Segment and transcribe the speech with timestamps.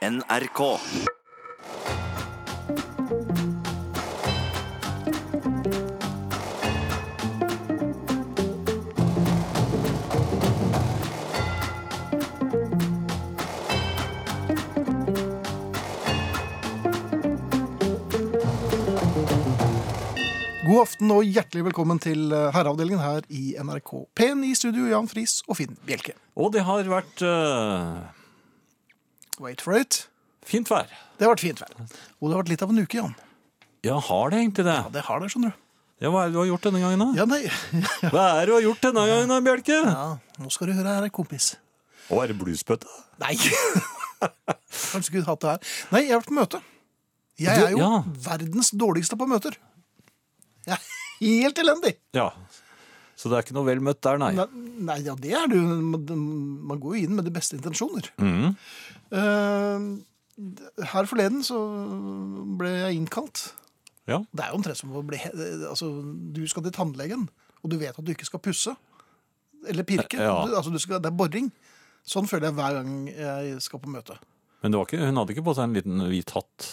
[0.00, 0.60] NRK.
[20.64, 25.12] God aften og hjertelig velkommen til eh, herreavdelingen her i NRK P1 i studio, Jan
[25.12, 26.16] Friis og Finn Bjelke.
[26.40, 28.00] Og det har vært eh,
[29.40, 30.06] Wait for it.
[30.44, 30.88] fint vær.
[31.16, 31.72] Det har vært fint vær.
[32.20, 33.14] Og det har vært litt av en uke, Jan.
[33.86, 34.76] Ja, har det egentlig det?
[34.76, 35.66] Ja, det har det, skjønner du.
[36.00, 37.08] Ja, Hva er det du har gjort denne gangen, da?
[37.16, 37.40] Ja, nei.
[38.12, 39.78] Hva er det du har gjort denne gangen, da, Bjelke?
[39.84, 40.04] Ja,
[40.40, 41.54] nå skal du høre her, kompis.
[42.08, 42.92] Å, er det bluesbøtte?
[43.22, 43.32] Nei.
[44.90, 45.72] Kanskje skulle hatt det her.
[45.94, 46.62] Nei, jeg har vært på møte.
[47.40, 47.90] Jeg er jo ja.
[48.26, 49.56] verdens dårligste på møter.
[50.68, 50.84] Jeg er
[51.24, 51.94] helt elendig.
[52.16, 52.28] Ja.
[53.20, 54.30] Så det er ikke noe vel møtt der, nei.
[54.32, 54.46] Nei,
[54.88, 55.64] nei, ja, det er det jo.
[55.76, 58.08] Man går jo inn med de beste intensjoner.
[58.16, 58.54] Mm.
[59.12, 61.58] Uh, her forleden så
[62.56, 63.50] ble jeg innkalt.
[64.08, 64.22] Ja.
[64.32, 65.90] Det er jo omtrent som å bli Altså,
[66.32, 67.28] du skal til tannlegen,
[67.60, 68.72] og du vet at du ikke skal pusse.
[69.68, 70.16] Eller pirke.
[70.16, 70.38] Ja.
[70.48, 71.50] Du, altså, du skal, det er boring.
[72.08, 74.16] Sånn føler jeg hver gang jeg skal på møte.
[74.64, 76.70] Men det var ikke, hun hadde ikke på seg en liten hvit hatt?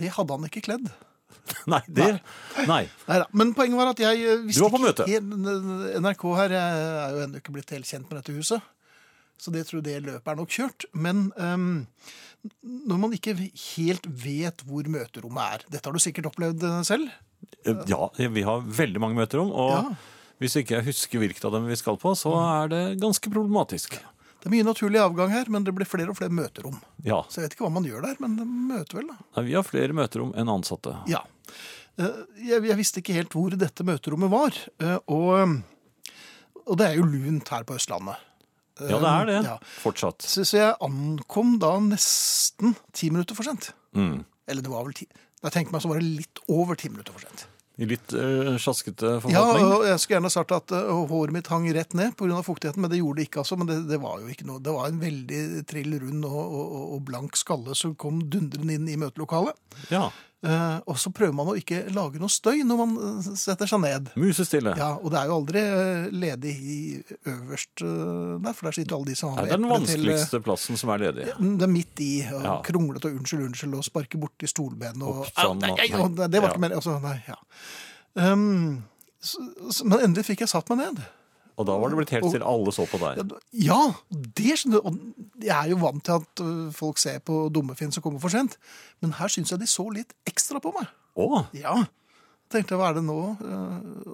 [0.00, 0.88] Det hadde han ikke kledd.
[1.72, 2.08] Nei, det
[2.68, 2.82] Nei.
[3.08, 3.26] Neida.
[3.32, 7.40] Men poenget var at jeg eh, visste ikke helt- NRK her jeg er jo ennå
[7.42, 8.72] ikke blitt helt kjent med dette huset.
[9.36, 10.86] Så det tror jeg det løpet er nok kjørt.
[10.96, 11.86] Men um,
[12.62, 17.10] når man ikke helt vet hvor møterommet er Dette har du sikkert opplevd eh, selv?
[17.90, 19.82] Ja, vi har veldig mange møterom, og Ja.
[20.40, 23.98] hvis ikke jeg husker hvilket av dem vi skal på, så er det ganske problematisk.
[24.46, 26.76] Det er mye naturlig avgang her, men det blir flere og flere møterom.
[27.02, 27.16] Ja.
[27.26, 29.16] Så jeg vet ikke hva man gjør der, men det møter vel, da.
[29.34, 30.92] Nei, Vi har flere møterom enn ansatte.
[31.10, 31.24] Ja.
[31.98, 34.54] Eh, Jeg, jeg visste ikke helt hvor dette møterommet var.
[34.78, 35.56] eh, Og,
[36.62, 38.22] og det er jo lunt her på Østlandet.
[38.78, 39.36] Ja, det er det.
[39.48, 39.56] Ja.
[39.82, 40.22] Fortsatt.
[40.22, 43.72] Så, så jeg ankom da nesten ti minutter for sent.
[43.98, 44.20] Mm.
[44.46, 45.06] Eller det var vel ti.
[45.40, 47.46] Da jeg tenkte meg så var det litt over ti minutter for sent.
[47.76, 49.66] I litt uh, sjaskete Ja, forfatning.
[49.68, 52.38] og jeg skulle gjerne sagt at eh, håret mitt hang rett ned pga.
[52.46, 53.42] fuktigheten, men det gjorde det ikke.
[53.42, 53.58] altså.
[53.60, 54.62] Men det, det var jo ikke noe.
[54.64, 58.88] Det var en veldig trill rund og, og, og blank skalle som kom dundrende inn
[58.88, 59.60] i møtelokalet.
[59.92, 60.06] Ja.
[60.46, 63.80] Eh, og så prøver man å ikke lage noe støy når man eh, setter seg
[63.82, 64.10] ned.
[64.20, 64.74] Musestille.
[64.78, 66.76] Ja, Og det er jo aldri eh, ledig i
[67.32, 70.44] øverst der, for der sitter alle de som har Nei, det er den vanskeligste til,
[70.46, 71.26] plassen som er ledig.
[71.34, 72.54] Det er midt i, og Ja.
[72.68, 76.14] kronglete og unnskyld, unnskyld, og sparke borti stolben og Opp, sånn, Au, nei, og nei.
[76.20, 76.54] nei, Det var Ja.
[76.54, 77.36] ikke mer altså, nei, ja.
[78.14, 78.84] Um,
[79.20, 81.02] så, så, men endelig fikk jeg satt meg ned.
[81.56, 82.42] Og da var det blitt helt stille.
[82.44, 83.32] til alle så på deg.
[83.64, 83.80] Ja,
[84.12, 84.88] det skjønner du.
[84.90, 86.42] Og jeg er jo vant til at
[86.76, 88.58] folk ser på Dummefinn som kommer for sent,
[89.00, 90.90] men her syns jeg de så litt ekstra på meg.
[91.16, 91.46] Åh.
[91.56, 91.78] Ja.
[92.52, 93.16] Tenkte jeg, hva er det nå?
[93.40, 93.56] Da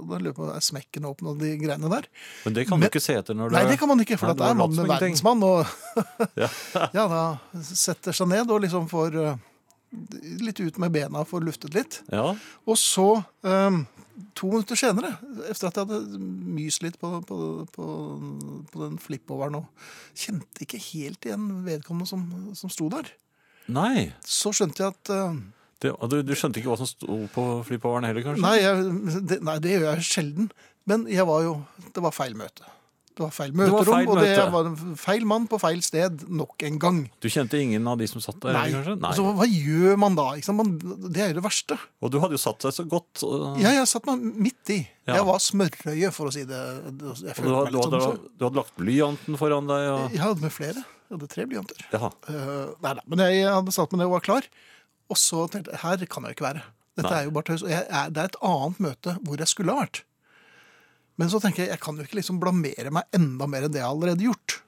[0.07, 2.07] lurer jeg løper er smekken åpen og de greiene der.
[2.47, 4.17] men det kan Men- du ikke se etter når du Nei, det kan man ikke,
[4.23, 5.67] for det er mann med verdensmann, og
[6.41, 6.49] Ja.
[6.95, 7.25] ja, da
[7.61, 9.19] setter seg ned og liksom får
[10.47, 11.99] litt ut med bena, får luftet litt.
[12.11, 12.31] ja.
[12.65, 13.83] Og så, øhm,
[14.39, 15.15] to minutter senere,
[15.51, 16.21] efter at jeg hadde
[16.57, 17.39] myst litt på, på,
[17.75, 17.87] på,
[18.73, 19.89] på den flippoveren og
[20.19, 22.25] kjente ikke helt igjen vedkommende som,
[22.59, 23.11] som sto der,
[23.73, 24.11] Nei.
[24.27, 25.37] så skjønte jeg at uh,
[25.83, 28.45] Det, du, du skjønte ikke hva som sto på flippoveren heller, kanskje?
[28.45, 30.53] nei, jeg, det, nei, det gjør jeg sjelden.
[30.91, 31.57] Men jeg var jo,
[31.95, 32.67] det var feil møte.
[33.13, 34.45] Det var feil var møterom, feil og det møte.
[34.53, 37.01] var en feil mann på feil sted nok en gang.
[37.21, 38.71] Du kjente ingen av de som satt der, Nei.
[38.73, 38.95] kanskje?
[39.03, 39.11] Nei.
[39.19, 40.31] Så hva gjør man da?
[40.39, 40.57] Ikke sant?
[40.63, 41.77] Man, det er jo det verste.
[42.01, 43.23] Og du hadde jo satt deg så godt.
[43.29, 44.19] og- Ja, jeg satt meg
[44.49, 44.79] midt i.
[45.07, 45.15] Ja.
[45.21, 46.57] Jeg var smørrøye, for å si det.
[46.57, 48.17] Jeg og du, følte hadde, meg du, litt hadde, sånn.
[48.17, 49.89] så- du hadde lagt blyanten foran deg.
[49.93, 50.85] Og, Jeg hadde med flere.
[51.13, 51.77] Jeg hadde tre blyanter.
[51.93, 52.11] ja.
[52.29, 54.43] Uh, nei da, men jeg hadde satt meg ned og var klar.
[55.11, 56.63] Og så tenkte jeg her kan jeg jo ikke være.
[56.97, 57.21] Dette Nei.
[57.21, 57.63] er jo bare tøys.
[57.63, 60.03] Og jeg, er, det er et annet møte hvor jeg skulle ha vært.
[61.21, 63.81] Men så tenker jeg jeg kan jo ikke liksom blamere meg enda mer enn det
[63.83, 64.59] jeg har allerede gjort.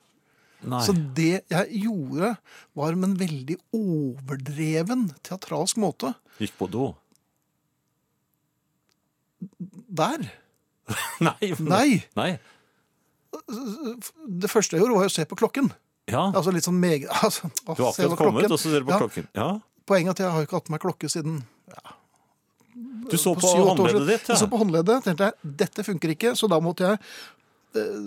[0.65, 0.81] Nei.
[0.87, 2.35] Så det jeg gjorde,
[2.77, 6.87] var med en veldig overdreven teatralsk måte Gikk på do.
[9.95, 10.25] der.
[11.27, 11.53] Nei.
[11.61, 11.89] Nei!
[12.19, 12.31] Nei.
[14.29, 15.69] Det første jeg gjorde, var å se på klokken.
[16.11, 16.27] Ja.
[16.37, 18.53] Altså litt sånn meget altså, Du har akkurat kommet, klokken.
[18.53, 19.01] og så ser du på Ja.
[19.05, 19.29] klokken.
[19.37, 19.49] Ja.
[19.89, 21.43] Poenget er at jeg har ikke hatt meg klokke siden
[22.75, 24.29] Du så på, syv-åtte håndleddet ditt?
[24.29, 24.35] Ja.
[24.35, 26.99] Jeg så på håndleddet, tenkte jeg, dette funker ikke, så da måtte jeg
[27.75, 28.01] eh,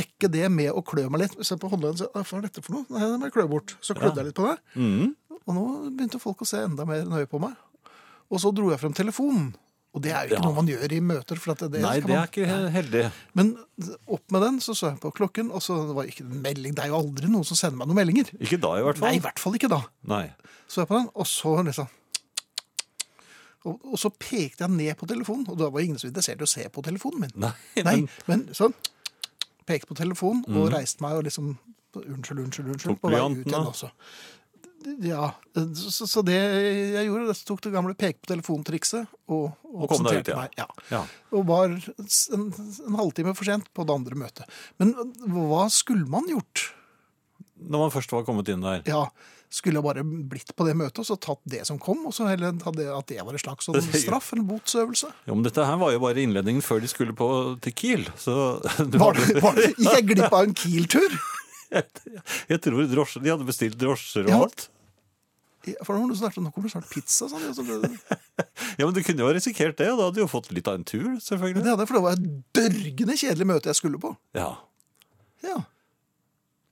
[0.00, 1.36] dekke det med å klø meg litt.
[1.46, 2.86] Se på håndleddet, «Ah, hva er dette for noe?
[2.92, 3.74] Nei, det må jeg klø bort.
[3.80, 4.22] Så klødde Ja.
[4.22, 5.16] jeg litt på det, Mm.
[5.46, 5.64] og nå
[5.96, 7.54] begynte folk å se enda mer nøye på meg.
[8.30, 9.54] Og så dro jeg frem telefonen.
[9.94, 10.48] Og det er jo ikke Ja.
[10.48, 11.36] noe man gjør i møter.
[11.36, 13.12] For at det, Nei, det man- er ikke heldig.
[13.34, 13.58] Men
[14.08, 16.74] opp med den, så så jeg på klokken, og så var det ikke en melding.
[16.74, 18.30] Det er jo aldri noen som sender meg noen meldinger.
[18.40, 19.08] Ikke da, i hvert fall.
[19.10, 19.82] Nei, i hvert fall ikke da.
[20.04, 20.32] Nei.
[20.66, 21.88] Så jeg på den, og så liksom
[23.68, 26.46] og, og så pekte jeg ned på telefonen, og da var ingen så interessert i
[26.46, 27.34] å se på telefonen min.
[27.44, 27.52] Nei,
[27.86, 28.74] Nei, men men sånn
[29.62, 31.52] Pekte på telefonen og reiste meg og liksom
[31.92, 32.94] Unnskyld, unnskyld, unnskyld.
[32.96, 33.90] Tok På vei ut igjen også.
[35.04, 35.26] Ja,
[35.76, 39.90] så, så det jeg gjorde, det tok det gamle peke på telefontrikset og, Og ut,
[39.92, 40.38] konsentrerte ja.
[40.40, 40.56] meg.
[40.58, 40.66] Ja.
[40.90, 41.02] Ja.
[41.36, 42.48] Og var en,
[42.88, 44.56] en halvtime for sent på det andre møtet.
[44.82, 44.94] Men
[45.34, 46.64] hva skulle man gjort?
[47.62, 48.82] Når man først var kommet inn der.
[48.88, 49.04] Ja,
[49.52, 52.26] skulle jeg bare blitt på det møtet og så tatt det som kom, og så
[52.30, 55.10] heller hadde at det var en slags sånn straff, en botsøvelse?
[55.28, 57.28] Jo, men dette her var jo bare innledningen før de skulle på,
[57.64, 58.06] til Kiel.
[58.16, 58.34] Så
[58.92, 61.18] du Var det, var det, gikk jeg glipp av en Kiel-tur?
[61.72, 64.40] jeg tror drosje, de hadde bestilt drosjer og Ja.
[64.46, 64.68] alt.
[65.86, 66.08] For nå,
[66.50, 67.28] kommer det snart pizza.
[67.30, 67.90] Sånn, og så ble det,
[68.80, 70.66] Ja, men du kunne jo ha risikert det, og da hadde du jo fått litt
[70.66, 71.62] av en tur, det selvfølgelig.
[71.70, 72.24] hadde jeg, for det var et
[72.58, 74.10] dørgende kjedelig møte jeg skulle på.
[74.34, 74.48] Ja.
[75.46, 75.60] Ja.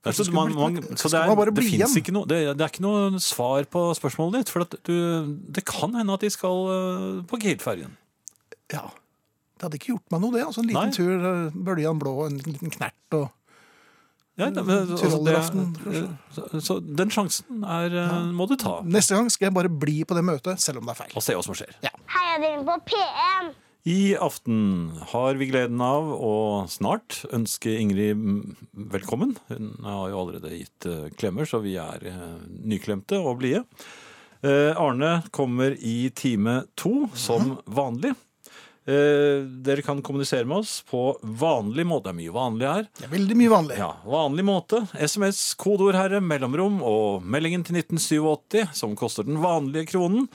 [0.01, 3.19] Så, man, man så det, er, det, fins ikke noe, det, det er ikke noe
[3.21, 4.49] svar på spørsmålet ditt.
[4.53, 4.95] For at du,
[5.53, 7.93] det kan hende at de skal eh, på Kiel-fergen.
[8.73, 8.87] ja.
[9.61, 10.41] Det hadde ikke gjort meg noe, det.
[10.41, 10.95] Altså, en liten Nei.
[10.95, 13.29] tur, eh, bøljan blå, en liten knert og
[14.39, 15.65] Ja, men, altså, det- Tyrolleraften,
[16.33, 18.07] så, så den sjansen er, ja.
[18.33, 18.79] må du ta.
[18.81, 21.13] Neste gang skal jeg bare bli på det møtet, selv om det er feil.
[21.13, 21.75] Og se hva som skjer.
[21.83, 23.51] Heia dere på P1!
[23.83, 26.33] I aften har vi gleden av å
[26.69, 28.41] snart ønske Ingrid mm,
[28.93, 29.33] velkommen.
[29.49, 33.63] Hun har jo allerede gitt eh, klemmer, så vi er eh, nyklemte og blide.
[34.45, 38.13] Eh, Arne kommer i time to, som vanlig.
[38.91, 42.09] Eh, dere kan kommunisere med oss på vanlig måte.
[42.09, 42.87] Det er mye vanlig her.
[42.97, 43.77] Det er veldig mye vanlig.
[43.79, 44.81] Ja, vanlig måte.
[44.99, 50.27] SMS, kodeord herre, mellomrom og meldingen til 1987, som koster den vanlige kronen.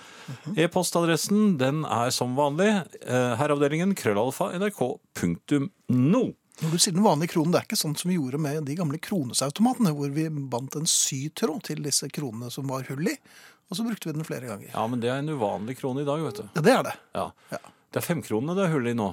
[0.56, 2.70] E-postadressen, den er som vanlig.
[3.03, 6.25] Eh, herreavdelingen, krøllalfa, nrk.no.
[6.56, 8.79] Når du sier den vanlige kronen, det er ikke sånn som vi gjorde med de
[8.79, 13.17] gamle kronesautomatene, hvor vi bandt en sytråd til disse kronene som var hull i,
[13.69, 14.70] og så brukte vi den flere ganger.
[14.73, 16.47] Ja, men det er en uvanlig krone i dag, vet du.
[16.55, 16.94] Ja, det er det.
[17.19, 17.26] Ja.
[17.52, 17.61] Ja.
[17.97, 19.09] Det er femkronene det er hull i nå.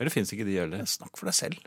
[0.00, 0.82] Eller fins ikke de heller?
[0.90, 1.60] Snakk for deg selv.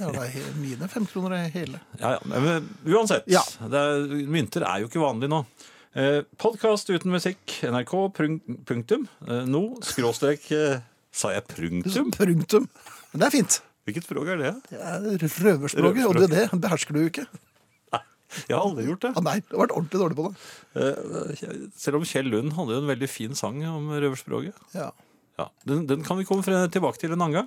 [0.00, 1.78] Ja, det er mine femkroner er hele.
[2.00, 2.22] Ja, ja.
[2.32, 3.28] Men uansett.
[3.30, 3.42] Ja.
[3.68, 5.42] Er, mynter er jo ikke vanlig nå.
[5.92, 7.58] Eh, Podkast uten musikk.
[7.68, 9.04] NRK prunk- punktum.
[9.28, 10.80] Eh, no skråstrek eh,
[11.12, 12.66] Sa jeg prunktum Punktum.
[13.12, 13.58] Men det er fint.
[13.84, 14.52] Hvilket språk er det?
[14.72, 15.06] Det er
[15.44, 17.26] røverspråket, og det, det behersker du jo ikke.
[18.48, 19.12] Jeg har aldri gjort det.
[19.16, 20.34] Ah, nei, du har vært ordentlig dårlig på det.
[20.82, 24.58] Eh, Selv om Kjell Lund hadde jo en veldig fin sang om røverspråket.
[24.76, 24.90] Ja.
[25.40, 27.46] Ja, den, den kan vi komme tilbake til en annen gang.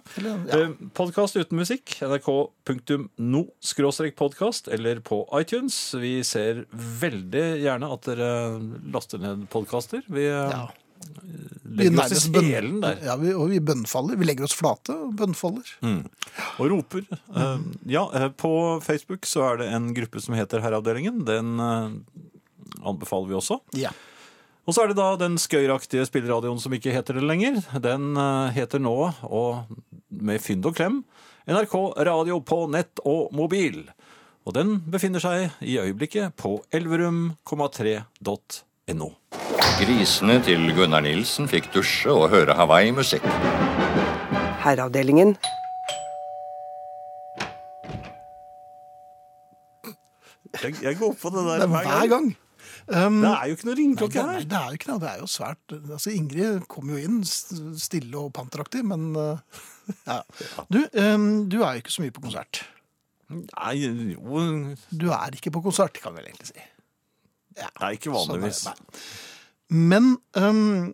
[0.50, 0.58] Ja.
[0.58, 1.94] Eh, Podkast uten musikk.
[2.02, 5.78] nrk.no skråstrek podkast eller på iTunes.
[6.02, 8.32] Vi ser veldig gjerne at dere
[8.96, 10.02] laster ned podkaster.
[10.10, 10.66] Vi eh, ja.
[11.76, 14.16] Vi legger oss i selen der Ja, vi, og vi bønnfaller.
[14.20, 15.66] Vi legger oss flate og bønnfaller.
[16.60, 17.02] og roper.
[17.36, 21.26] Eh, Ja, eh, på Facebook så er det en gruppe som heter Herreavdelingen.
[21.28, 21.90] Den eh,
[22.86, 23.60] anbefaler vi også.
[23.74, 23.90] Ja.
[24.66, 27.60] Og så er det da den skøyeraktige spilleradioen som ikke heter det lenger.
[27.82, 28.16] Den
[28.56, 28.96] heter nå,
[29.30, 29.56] og
[30.10, 31.04] med fynd og klem,
[31.46, 31.76] NRK
[32.08, 33.84] Radio på nett og mobil.
[34.46, 39.10] Og den befinner seg i øyeblikket på elverum,3.no.
[39.60, 43.24] Grisene til Gunnar Nilsen fikk dusje og høre Hawaii-musikk.
[44.66, 45.36] Herreavdelingen.
[50.64, 52.28] Jeg, jeg går på det Det der er hver gang.
[52.88, 54.30] Um, Det er jo ikke noe ringeklokke her.
[54.40, 55.00] er- det er jo ikke noe.
[55.02, 59.38] Det er jo svært altså Ingrid kom jo inn stille og panteraktig, men uh,
[60.08, 60.20] ja.
[60.72, 62.64] Du, um, du er jo ikke så mye på konsert.
[63.30, 66.66] Nei, jo Du er ikke på konsert, kan vi vel egentlig si.
[67.58, 68.64] Ja, Nei, ikke vanligvis.
[68.68, 68.84] sånn er.
[68.86, 69.06] Nei.
[69.70, 70.94] Men um,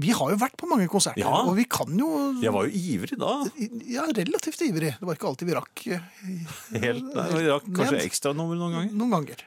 [0.00, 1.42] vi har jo vært på mange konserter, Ja.
[1.48, 2.08] og vi kan jo
[2.42, 3.30] Jeg var jo ivrig da.
[3.90, 4.92] Ja, relativt ivrig.
[5.00, 6.04] Det var ikke alltid vi rakk eh,
[6.84, 8.92] Helt, nei, Vi rakk kanskje ekstranummer noen ganger.
[9.00, 9.42] noen ganger.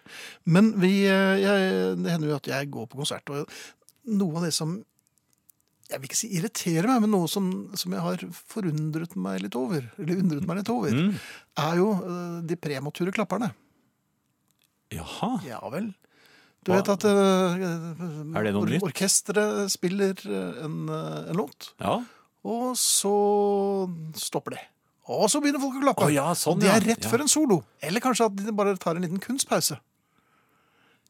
[0.45, 1.69] Men vi, eh, jeg,
[2.03, 3.47] det hender jo at jeg går på konsert, og
[4.19, 4.81] noe av det som
[5.93, 9.55] jeg vil ikke si irriterer meg, men noe som, som jeg har forundret meg litt
[9.59, 11.11] over, eller undret meg litt over, Mm.
[11.61, 13.51] er jo eh, de premature klapperne.
[14.93, 15.31] Jaha.
[15.47, 15.91] Ja vel.
[16.63, 17.55] Du vet at uh,
[18.37, 18.83] Er det noe nytt?
[18.87, 21.97] orkestret spiller eh, en, eh, en låt, Ja.
[22.43, 23.13] og så
[24.15, 24.61] stopper det.
[25.11, 26.05] Og så begynner folk å klappe.
[26.07, 27.09] Å ja, sånn, og det er rett Ja.
[27.11, 27.57] før en solo.
[27.83, 29.77] Eller kanskje at de bare tar en liten kunstpause.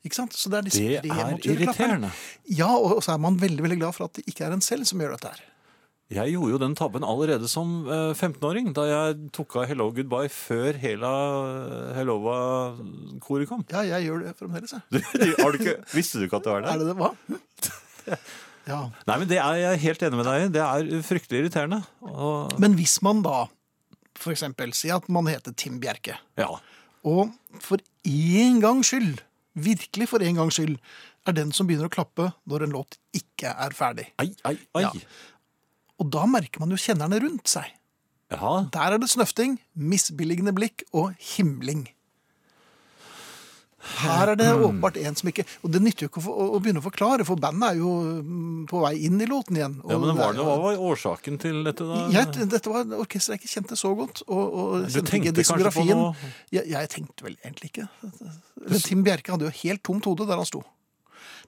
[0.03, 0.33] Ikke sant?
[0.35, 1.67] Så det er disse Det er irriterende.
[1.77, 2.11] klapperne.
[2.49, 4.85] Ja, og så er man veldig veldig glad for at det ikke er en selv
[4.89, 5.39] som gjør dette her.
[6.13, 10.29] Jeg gjorde jo den tabben allerede som eh, 15-åring, da jeg tok av Hello Goodbye
[10.31, 13.63] før hele eh, Hellova-koret kom.
[13.73, 15.03] Ja, jeg gjør det fremdeles, jeg.
[15.63, 16.97] Du visste du ikke at det var Er det det?
[16.99, 17.13] Hva?
[18.63, 18.77] Ja.
[19.09, 20.51] Nei, men Det er jeg helt enig med deg i.
[20.55, 21.81] Det er fryktelig irriterende.
[22.07, 23.41] Og, Men hvis man da
[24.31, 26.47] eksempel sier at man heter Tim Bjerke, ja.
[27.03, 29.17] og for en gangs skyld,
[29.51, 30.77] virkelig for en gangs skyld,
[31.27, 34.05] er den som begynner å klappe når en låt ikke er ferdig.
[34.21, 34.85] Ai, ai, ai.
[34.85, 34.93] Ja.
[36.01, 37.67] Og da merker man jo kjennerne rundt seg.
[38.33, 38.63] Jaha.
[38.73, 41.83] Der er det snøfting, misbilligende blikk og himling.
[43.99, 44.61] Her er det Mm.
[44.63, 47.35] åpenbart en som ikke Og det nytter jo ikke å, å begynne å forklare, for
[47.35, 47.89] bandet er jo
[48.23, 49.75] mm, på vei inn i låten igjen.
[49.83, 51.83] Ja, men var det, Hva var årsaken til dette?
[51.83, 52.07] da?
[52.15, 54.23] jeg, dette var et orkester jeg ikke kjente så godt.
[54.29, 56.13] Og, og Du tenkte kanskje på noe
[56.55, 57.89] Jeg, jeg tenkte vel egentlig ikke.
[58.69, 60.63] Men Tim Bjerke hadde jo helt tomt hode der han sto.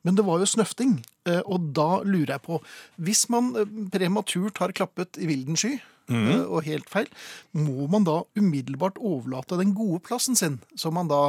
[0.05, 2.61] Men det var jo snøfting, eh, og da lurer jeg på
[3.01, 5.73] Hvis man eh, prematurt har klappet i vilden sky,
[6.13, 7.09] eh, og helt feil,
[7.57, 11.21] må man da umiddelbart overlate den gode plassen sin, som man da,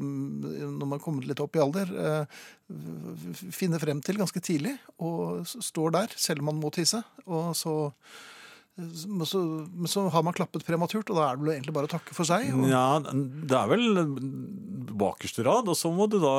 [0.00, 2.26] når man kommer litt opp i alder,
[3.54, 7.76] finner frem til ganske tidlig, og står der, selv om man må tisse, og så
[8.74, 9.38] så,
[9.70, 12.14] men så har man klappet prematurt, og da er det vel egentlig bare å takke
[12.16, 12.48] for seg.
[12.56, 13.84] Og, Ja, det er vel
[14.98, 16.32] bakerste rad, og så må du da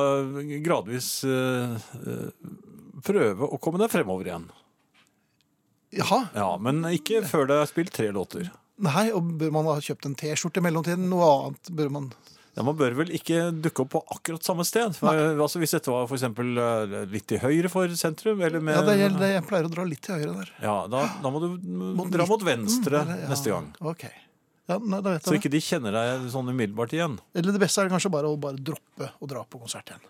[0.66, 1.78] gradvis eh,
[3.08, 4.50] prøve å komme deg fremover igjen.
[5.96, 8.50] Jaha, Ja, Men ikke før det er spilt tre låter.
[8.84, 11.08] nei, og bør man ha kjøpt en T-skjorte i mellomtiden?
[11.08, 12.10] Noe annet bør man
[12.56, 14.94] Ja, Man bør vel ikke dukke opp på akkurat samme sted.
[14.96, 18.78] For, altså, hvis dette var for eksempel, eh, litt til høyre for sentrum, eller med
[18.78, 20.52] Ja, det gjelder, det, jeg pleier å dra litt til høyre der.
[20.64, 21.50] Ja, da, da må du
[22.00, 23.74] Mot dra mot venstre eller- ja, neste gang.
[23.82, 24.06] Ok.
[24.68, 25.44] Ja, nei, da vet Så jeg det.
[25.44, 27.20] ikke de kjenner deg sånn umiddelbart igjen.
[27.36, 30.02] Eller det beste er kanskje bare å bare droppe å dra på konsert igjen.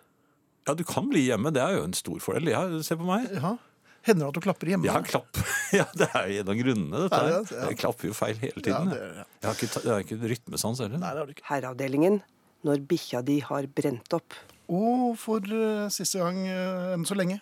[0.68, 1.52] Ja, du kan bli hjemme.
[1.52, 2.48] Det er jo en stor fordel.
[2.54, 3.26] Ja, se på meg.
[3.34, 3.58] Ja.
[4.06, 4.86] Hender det at du klapper hjemme?
[4.86, 5.34] Ja, klapp.
[5.74, 7.28] Ja, det er jo en av grunnene, dette her.
[7.34, 7.68] ja, ja.
[7.72, 8.90] Jeg klapper jo feil hele Ja, tiden.
[8.94, 9.24] det, ja.
[9.42, 11.00] Jeg har ikke, jeg har ikke rytmesans heller.
[11.02, 11.46] Nei, det har du ikke.
[11.50, 12.22] Herreavdelingen
[12.66, 14.36] når bikkja di har brent opp.
[14.74, 17.40] Og for uh, siste gang uh, enn så lenge,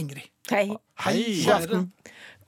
[0.00, 0.24] Ingrid.
[0.48, 0.70] Hei.
[1.04, 1.82] Hei, God aften.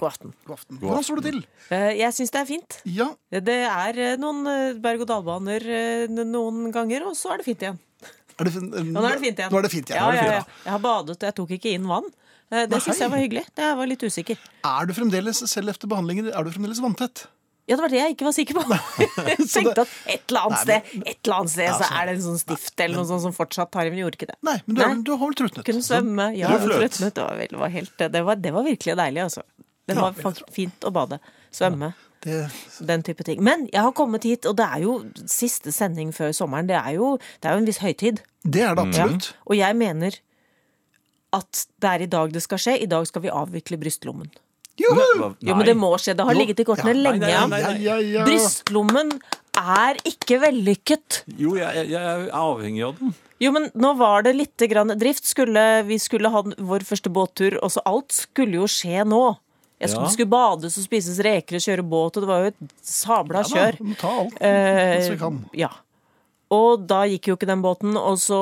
[0.00, 0.30] God aften.
[0.48, 0.78] God aften.
[0.80, 1.40] Hvordan står det til?
[1.68, 2.78] Uh, Jeg syns det er fint.
[2.88, 4.48] Ja, Det er noen
[4.82, 5.66] berg-og-dal-baner
[6.14, 7.78] noen ganger, og så er det fint igjen.
[8.38, 9.52] er det, fin- nå er det fint igjen.
[9.52, 10.00] Nå er det fint igjen.
[10.00, 10.44] Ja, ja, ja.
[10.64, 12.08] Jeg har badet, og jeg tok ikke inn vann.
[12.54, 13.44] Det syns jeg var hyggelig.
[13.56, 14.40] Det jeg var litt usikker.
[14.68, 17.26] Er du fremdeles, selv etter behandlingen, er du fremdeles vanntett?
[17.66, 18.64] Ja, det var det jeg ikke var sikker på.
[19.24, 22.14] Jeg tenkte at et eller annet sted, et eller annet sted så altså- er det
[22.18, 24.36] en sånn stift eller noe sånt som fortsatt tar i, men gjorde ikke det.
[24.44, 24.90] Nei, men du, Nei.
[25.08, 25.64] du har vel trutnet?
[25.64, 26.26] Kunne svømme.
[26.36, 27.14] Ja, trutnet.
[27.16, 29.46] Det var, vel- det var, helt, det, var, det var virkelig deilig, altså.
[29.88, 31.18] Det var fakt- fint å bade.
[31.54, 31.94] Svømme.
[32.24, 32.42] Det,
[32.88, 33.40] Den type ting.
[33.44, 34.94] Men jeg har kommet hit, og det er jo
[35.28, 36.68] siste sending før sommeren.
[36.68, 38.20] Det er jo, det er jo en viss høytid.
[38.44, 38.88] det er det Ja.
[38.88, 39.32] absolutt.
[39.48, 40.16] Og jeg mener
[41.34, 42.76] at det er i dag det skal skje.
[42.84, 44.30] I dag skal vi avvikle brystlommen.
[44.80, 45.34] Joho!
[45.40, 46.16] Jo, men det må skje.
[46.18, 46.40] Det har Jo.
[46.40, 46.94] ligget i kortene
[47.30, 48.24] Ja, lenge.
[48.26, 49.12] Brystlommen
[49.54, 51.22] er ikke vellykket.
[51.38, 53.14] Jo, jeg, jeg, jeg er avhengig av den.
[53.42, 55.26] Jo, men nå var det litt grann drift.
[55.28, 59.36] Skulle, vi skulle ha vår første båttur, Også alt skulle jo skje nå.
[59.82, 60.12] Jeg skulle, Ja.
[60.14, 63.70] Skulle bades og spises reker og kjøre båt, og det var jo et sabla Ja
[63.72, 65.40] da, ta alt Eh, hvis vi kan.
[65.52, 65.68] Ja.
[66.52, 68.38] Og da gikk jo ikke den båten, og så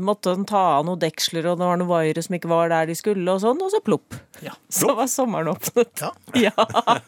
[0.00, 2.88] måtte den ta av noen deksler, og det var noen vaiere som ikke var der
[2.88, 4.16] de skulle, og sånn, og så plopp.
[4.42, 4.54] Ja.
[4.72, 5.92] Så var sommeren åpnet.
[6.00, 6.14] Ja.
[6.46, 7.00] Ja.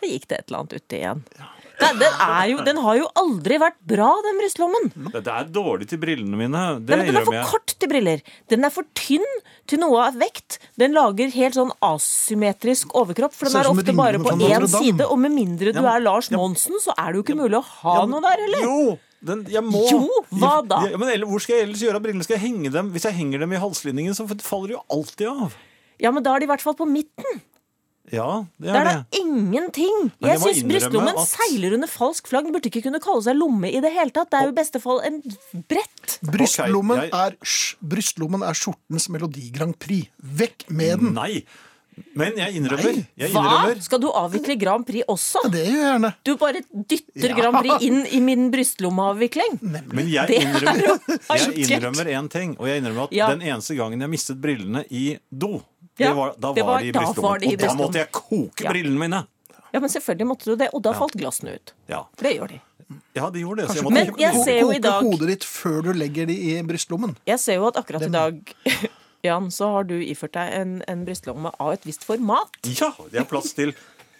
[0.00, 1.18] Da gikk det et eller annet uti igjen.
[1.78, 4.86] Den, den, er jo, den har jo aldri vært bra, den brystlommen.
[5.14, 6.62] Det er dårlig til brillene mine.
[6.82, 7.44] Det Nei, men den er for jeg.
[7.52, 8.22] kort til briller.
[8.50, 9.26] Den er for tynn
[9.70, 10.56] til noe av vekt.
[10.80, 15.06] Den lager helt sånn asymmetrisk overkropp, for den er ofte bare på én side.
[15.06, 17.66] Og med mindre du Ja, er Lars Monsen, så er det jo ikke mulig å
[17.84, 18.66] ha noe der heller.
[18.66, 18.98] Jo!
[19.24, 19.82] Den, jeg må.
[19.90, 20.04] Jo,
[20.38, 20.82] hva da?
[20.86, 22.22] Ja, men eller, hvor skal jeg ellers gjøre av brillene?
[22.22, 22.92] Skal jeg henge dem?
[22.94, 25.56] Hvis jeg henger dem i halslinningen, så faller de jo alltid av.
[25.98, 27.40] Ja, men da er de i hvert fall på midten.
[28.08, 28.92] Ja, det er er er det.
[29.12, 29.96] det ingenting.
[30.16, 32.44] Men Jeg jeg syns brystlommen at- seiler under falsk flagg.
[32.46, 34.30] Den burde ikke kunne kalle seg lomme i det hele tatt.
[34.30, 35.18] Det er jo i beste fall en
[35.68, 36.14] brett.
[36.24, 37.36] Brystlommen, okay, jeg- er,
[37.84, 40.08] brystlommen er skjortens Melodi Grand Prix.
[40.22, 41.12] Vekk med den!
[41.18, 41.44] Nei.
[42.18, 42.98] Men jeg innrømmer.
[43.18, 43.42] Jeg Hva?
[43.44, 43.80] innrømmer.
[43.84, 45.42] Skal du avvikle Grand Prix også?
[45.44, 46.10] Ja, det gjør jeg gjerne.
[46.24, 47.36] Du bare dytter Ja.
[47.38, 49.58] Grand Prix inn i min brystlommeavvikling.
[49.62, 52.56] Men jeg er innrømmer, jeg innrømmer en ting.
[52.58, 53.28] Og jeg innrømmer at Ja.
[53.34, 55.62] den eneste gangen jeg mistet brillene i do,
[55.98, 57.94] det var, da det var var- de i da var de i Og da måtte
[58.02, 58.70] jeg koke Ja.
[58.70, 59.26] brillene mine.
[59.74, 61.72] Ja, men selvfølgelig måtte du det, og da falt glassene ut.
[61.88, 62.04] Ja.
[62.16, 62.60] Det gjør de.
[63.14, 63.68] ja, de gjorde det.
[63.68, 66.32] Så jeg måtte Men jeg ser jo i Koke hodet ditt før du legger de
[66.56, 67.16] i brystlommen.
[67.26, 68.38] Jeg ser jo at akkurat i dag,
[69.26, 72.58] Jan, så har du iført deg en, en brystlomme av et visst format.
[72.78, 73.72] Ja, det er plass til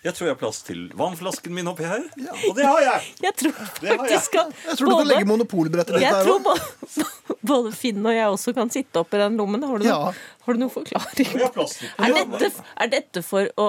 [0.05, 2.02] Jeg tror jeg har plass til vannflasken min oppi her.
[2.49, 3.07] Og det har jeg!
[3.23, 3.99] Jeg tror Det har jeg.
[4.02, 6.43] faktisk at Jeg tror du kan legge monopolbrettet ditt jeg der òg.
[6.47, 7.07] både,
[7.52, 9.62] både Finn og jeg også kan sitte oppi den lommen.
[9.67, 9.99] Har du, Ja.
[10.47, 11.26] har du noen forklaring?
[11.35, 12.52] jeg har plass til Er dette,
[12.87, 13.69] er dette for å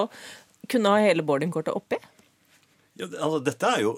[0.70, 1.98] kunne ha hele boardingkortet oppi?
[3.00, 3.94] Ja, altså, dette er jo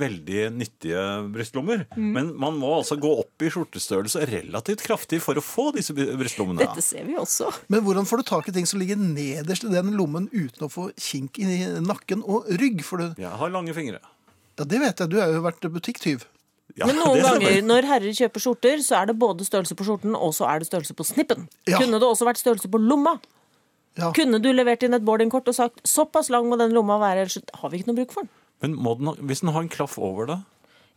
[0.00, 1.84] veldig nyttige brystlommer.
[1.94, 2.08] Mm.
[2.16, 6.58] Men man må altså gå opp i skjortestørrelse relativt kraftig for å få disse brystlommene.
[6.64, 7.52] Dette ser vi også.
[7.70, 10.72] Men hvordan får du tak i ting som ligger nederst i den lommen uten å
[10.72, 12.82] få kink i nakken og rygg?
[13.20, 14.02] Jeg har lange fingre.
[14.58, 16.26] ja, det vet jeg, du har jo vært butikktyv.
[16.78, 20.14] Ja, Men noen ganger når herrer kjøper skjorter, så er det både størrelse på skjorten
[20.14, 21.48] og så er det størrelse på snippen.
[21.68, 21.80] Ja.
[21.80, 23.16] Kunne det også vært størrelse på lomma?
[23.98, 24.12] Ja.
[24.16, 27.40] Kunne du levert inn et boardingkort og sagt såpass lang må den lomma være, ellers
[27.60, 28.36] har vi ikke noe bruk for den?
[28.60, 30.40] Men den, hvis den har en klaff over det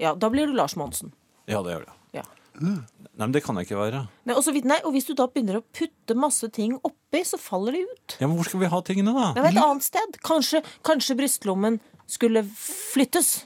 [0.01, 1.13] Ja, da blir du Lars Monsen.
[1.47, 1.93] Ja, det gjør det.
[2.17, 2.23] Ja.
[2.59, 2.77] Nei,
[3.17, 4.03] men det kan jeg ikke være.
[4.27, 7.39] Nei, og, vidt, nei, og hvis du da begynner å putte masse ting oppi, så
[7.41, 8.15] faller de ut.
[8.19, 9.31] Ja, men Hvor skal vi ha tingene, da?
[9.37, 10.17] Det var et annet sted.
[10.25, 11.79] Kanskje, kanskje brystlommen
[12.09, 13.43] skulle flyttes.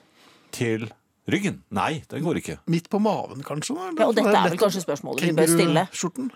[0.56, 0.88] Til
[1.27, 1.57] ryggen?
[1.75, 2.55] Nei, den går ikke.
[2.72, 3.75] Midt på maven, kanskje?
[3.75, 3.88] da?
[4.00, 5.84] Ja, og dette er vel kanskje spørsmålet vi bør stille.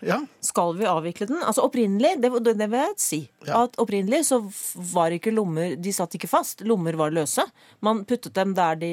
[0.03, 0.17] Ja.
[0.43, 1.39] Skal vi avvikle den?
[1.48, 3.63] Altså opprinnelig, det, det det vil jeg si, Ja.
[3.63, 4.41] at opprinnelig så
[4.93, 6.62] var ikke lommer De satt ikke fast.
[6.67, 7.45] Lommer var løse.
[7.81, 8.91] Man puttet dem der de,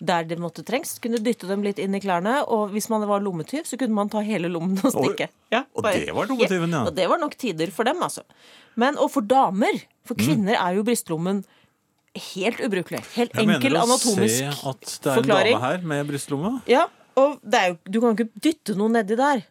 [0.00, 0.96] der det måtte trengs.
[1.04, 2.38] Kunne dytte dem litt inn i klærne.
[2.48, 5.28] Og hvis man var lommetyv, så kunne man ta hele lommen og stikke.
[5.52, 6.84] Ja, og det var lommetyven, ja.
[6.88, 8.24] Og det var nok tider for dem, altså.
[8.76, 10.24] Men og for damer, for Mm.
[10.24, 11.44] kvinner er jo brystlommen
[12.20, 13.02] helt ubrukelig.
[13.16, 16.54] Helt Jeg enkel mener å se at det er en dame her med brystlomme.
[16.70, 19.44] Ja, og det er jo, du kan jo ikke dytte noe nedi der.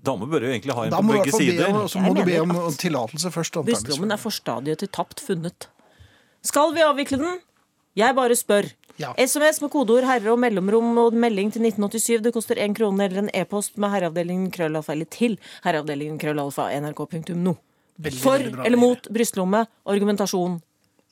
[0.00, 1.66] Damer bør jo egentlig ha en på begge sider.
[1.68, 3.60] om, så Jeg må du be om at tillatelse først.
[3.66, 5.68] Brystlommen er forstadiet til tapt funnet.
[6.46, 7.40] Skal vi avvikle den?
[7.98, 8.70] Jeg bare spør.
[9.00, 9.12] Ja.
[9.16, 12.22] SMS med kodeord 'herre' og mellomrom og melding til 1987.
[12.22, 17.56] Det koster én krone eller en e-post med herreavdelingen krøllalfa eller til herreavdelingen krøllalfa nrk.no.
[18.20, 18.64] For veldig bra.
[18.64, 19.66] eller mot brystlomme.
[19.86, 20.60] Argumentasjon.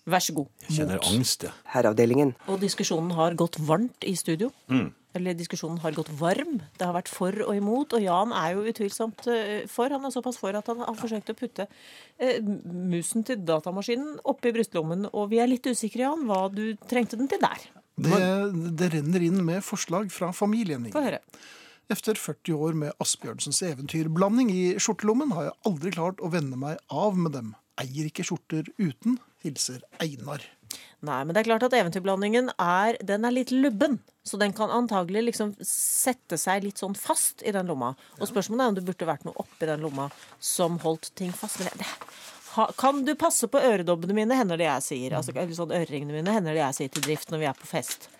[0.08, 0.48] Vær så god.
[0.66, 1.52] Jeg kjenner angst, jeg.
[1.74, 2.32] Herreavdelingen.
[2.48, 4.50] Og diskusjonen har gått varmt i studio.
[5.16, 6.58] Eller diskusjonen har gått varm.
[6.78, 7.94] Det har vært for og imot.
[7.96, 9.90] Og Jan er jo utvilsomt eh, for.
[9.90, 11.66] Han er såpass for at han har forsøkt å putte
[12.20, 15.08] eh, musen til datamaskinen oppi brystlommen.
[15.12, 17.68] Og vi er litt usikre, Jan, hva du trengte den til der.
[17.98, 18.18] Det,
[18.78, 20.86] det renner inn med forslag fra familien.
[20.94, 21.22] Få høre.
[21.90, 26.76] Efter 40 år med Asbjørnsens eventyrblanding i skjortelommen har jeg aldri klart å venne meg
[26.92, 27.54] av med dem.
[27.80, 29.16] Eier ikke skjorter uten.
[29.44, 30.44] Hilser Einar.
[30.98, 34.00] Nei, men det er klart at eventyrblandingen er, den er litt lubben.
[34.26, 37.94] Så den kan antagelig liksom sette seg litt sånn fast i den lomma.
[38.18, 40.08] Og spørsmålet er om det burde vært noe oppi den lomma
[40.42, 41.62] som holdt ting fast.
[41.62, 41.88] Men det,
[42.76, 45.16] kan du passe på øredobbene mine, hender det jeg sier.
[45.16, 47.70] Altså, eller sånn øreringene mine, hender det jeg sier til drift når vi er på
[47.70, 48.10] fest.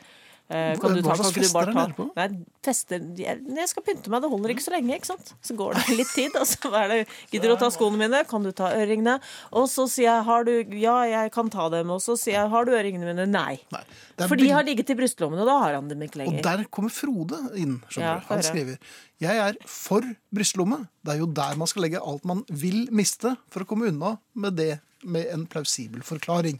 [0.49, 2.05] Eh, kan du ta, kan du bare ta?
[2.17, 2.27] Nei,
[2.65, 5.35] fester jeg, skal pynte meg, det holder ikke så lenge, ikke sant?
[5.45, 8.23] Så går det litt tid, og så er det Gidder du å ta skoene mine?
[8.31, 9.19] Kan du ta øreringene?
[9.61, 11.93] Og så sier jeg har du Ja, jeg kan ta dem.
[11.93, 13.29] Og så sier jeg har du øreringene mine?
[13.29, 13.59] Nei.
[13.75, 13.85] Nei,
[14.25, 16.41] For de har ligget i brystlommene, og da har han dem ikke lenger.
[16.41, 17.79] Og der kommer Frode inn.
[17.93, 18.29] skjønner du.
[18.33, 18.79] Han skriver
[19.21, 20.87] Jeg er for brystlomme.
[21.05, 24.17] Det er jo der man skal legge alt man vil miste for å komme unna
[24.33, 26.57] med det med en plausibel forklaring.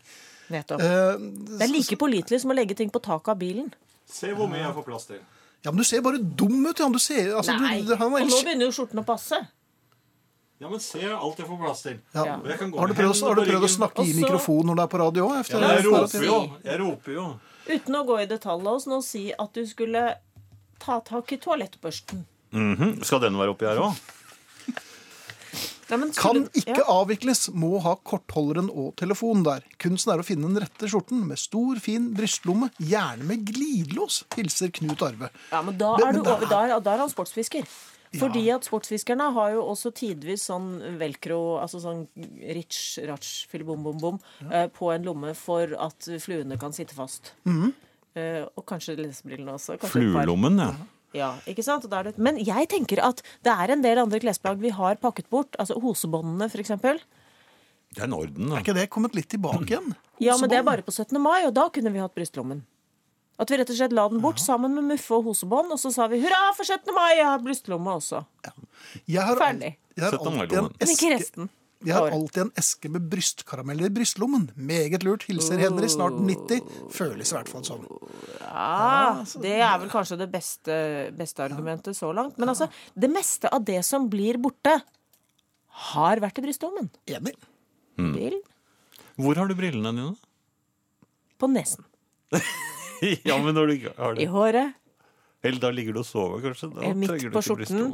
[0.51, 0.81] Nettopp.
[0.81, 1.19] Eh,
[1.59, 3.73] Det er like pålitelig som å legge ting på taket av bilen.
[4.09, 5.21] Se hvor mye jeg får plass til.
[5.65, 7.83] ja, men du ser bare dum ut, Ja, Du ser, altså, Nei.
[7.83, 9.37] du, han Og nå begynner jo skjorten å passe.
[10.61, 11.99] Ja, men se alt jeg får plass til.
[12.15, 12.25] ja.
[12.25, 12.39] Ja.
[12.45, 14.83] Jeg kan gå Har du prøvd, har du prøvd å snakke i mikrofonen når du
[14.83, 15.51] er på radio òg?
[15.51, 16.39] Ja, jeg roper jo.
[16.65, 17.27] Jeg roper jo.
[17.69, 20.17] Uten å gå i detalj, la oss nå si at du skulle
[20.81, 22.25] ta tak i toalettbørsten.
[22.53, 23.05] Mhm.
[23.05, 23.95] Skal den være oppi her òg?
[25.91, 29.63] Nei, men Kan skulle- ikke avvikles, må ha kortholderen og telefon der.
[29.79, 34.69] Kunsten er å finne den rette skjorten med stor, fin brystlomme, gjerne med glidelås, hilser
[34.71, 35.31] Knut Arve.
[35.51, 37.65] Ja, men da Men- er, du men over, da, er- da er han sportsfisker.
[38.15, 42.07] Fordi at sportsfiskerne har jo også tidvis sånn velcro, altså sånn
[42.55, 44.19] rich, ratch, filibom-bom-bom,
[44.51, 47.33] eh, på en lomme for at fluene kan sitte fast.
[47.47, 47.75] Mm
[48.17, 49.79] Eh, og kanskje lesebrillene også.
[49.79, 50.11] kanskje.
[50.11, 50.73] Fluelommen, ja.
[51.17, 51.87] Ja, ikke sant?
[51.87, 52.19] Og da er det...
[52.21, 55.57] Men jeg tenker at det er en del andre klesplagg vi har pakket bort.
[55.59, 57.01] Altså hosebåndene, for eksempel.
[57.95, 58.59] Det er en orden, da.
[58.59, 59.95] Er ikke det kommet litt tilbake igjen?
[60.19, 61.15] Ja, men det er bare på 17.
[61.23, 62.65] mai, og da kunne vi hatt brystlommen.
[63.39, 65.93] At vi rett og slett la den bort sammen med muffe og hosebånd, og så
[65.95, 66.91] sa vi hurra for 17.
[66.97, 68.25] mai, jeg har brystlomme også.
[69.07, 69.71] Jeg har, Ferdig.
[69.95, 70.19] jeg har, 17.
[70.19, 70.75] alltid, en mai-lommen.
[70.81, 71.47] Men ikke eske,
[71.87, 74.49] jeg har alltid en eske med brystkarameller i brystlommen.
[74.57, 75.27] Meget lurt.
[75.31, 76.63] Hilser Henry, snart 90.
[76.95, 77.85] Føles i hvert fall sånn.
[78.43, 80.79] Ja, det er vel kanskje det beste,
[81.19, 82.39] beste argumentet så langt.
[82.41, 84.79] Men altså, det meste av det som blir borte,
[85.93, 86.91] har vært i brystlommen.
[87.07, 87.37] Enig.
[87.99, 88.17] Mm.
[89.19, 90.17] Hvor har du brillene dine?
[91.39, 91.85] på nesen.
[93.29, 94.75] ja, men når du ikke har det I håret.
[95.47, 96.71] Eller da ligger du og sover, kanskje?
[96.75, 97.93] Da Eh, midt på skjorten.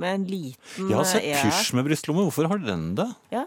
[0.00, 2.24] Med en liten Jeg har sett eh, pysj med brystlomme.
[2.26, 3.06] Hvorfor har den det?
[3.34, 3.44] Ja.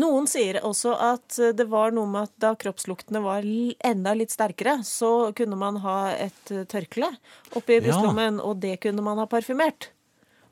[0.00, 4.34] Noen sier også at eh, det var noe med at da kroppsluktene var enda litt
[4.34, 7.12] sterkere, så kunne man ha et eh, tørkle
[7.54, 9.92] oppi brystlommen, og det kunne man ha parfymert.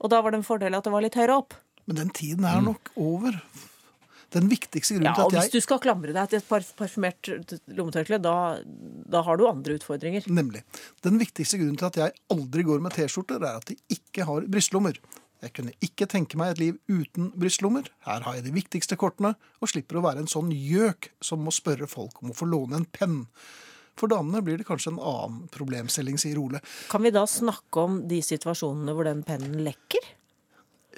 [0.02, 1.56] Og da var det en fordel at det var litt høyere opp.
[1.86, 3.38] Men den tiden er nok over.
[4.32, 7.28] Den viktigste grunnen Ja, til hvis du skal klamre deg til et par parfymert
[7.68, 10.24] lommetørkle, da, da har du andre utfordringer.
[10.32, 10.62] Nemlig.
[11.04, 14.46] Den viktigste grunnen til at jeg aldri går med T-skjorter, er at de ikke har
[14.48, 14.96] brystlommer.
[15.42, 17.88] Jeg kunne ikke tenke meg et liv uten brystlommer.
[18.06, 21.54] Her har jeg de viktigste kortene, og slipper å være en sånn gjøk som må
[21.54, 23.24] spørre folk om å få låne en penn.
[23.98, 26.62] For damene blir det kanskje en annen problemstilling, sier Ole.
[26.92, 30.12] Kan vi da snakke om de situasjonene hvor den pennen lekker?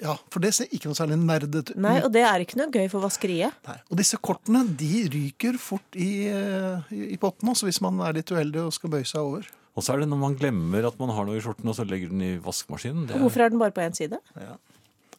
[0.03, 1.81] Ja, for det ser ikke noe særlig nerdete ut.
[1.81, 3.55] Nei, og det er ikke noe gøy for vaskeriet.
[3.67, 3.77] Nei.
[3.89, 8.17] Og disse kortene de ryker fort i, eh, i, i potten også, hvis man er
[8.19, 9.47] litt uheldig og skal bøye seg over.
[9.75, 11.83] Og så er det når man glemmer at man har noe i skjorten, og så
[11.87, 13.07] legger den i vaskemaskinen.
[13.09, 14.19] Det er, hvorfor er den bare på én side?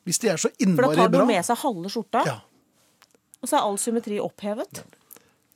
[0.09, 2.39] Hvis de er så For da tar du den med seg halve skjorta, ja,
[3.43, 4.81] og så er all symmetri opphevet.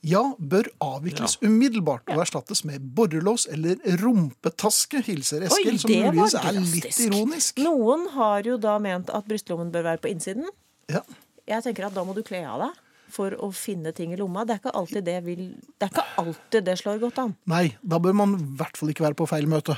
[0.05, 6.57] ja, bør avvikles umiddelbart og erstattes med borrelås eller rumpetaske, hilser Eskil, som muligens er
[6.61, 7.61] litt ironisk.
[7.65, 10.49] Noen har jo da ment at brystlommen bør være på innsiden.
[10.89, 11.01] Ja.
[11.49, 12.80] Jeg tenker at da må du kle av deg
[13.13, 14.45] for å finne ting i lomma.
[14.47, 15.43] Det er ikke alltid det, vil,
[15.77, 17.35] det, er ikke alltid det slår godt an.
[17.51, 19.77] Nei, da bør man i hvert fall ikke være på feil møte.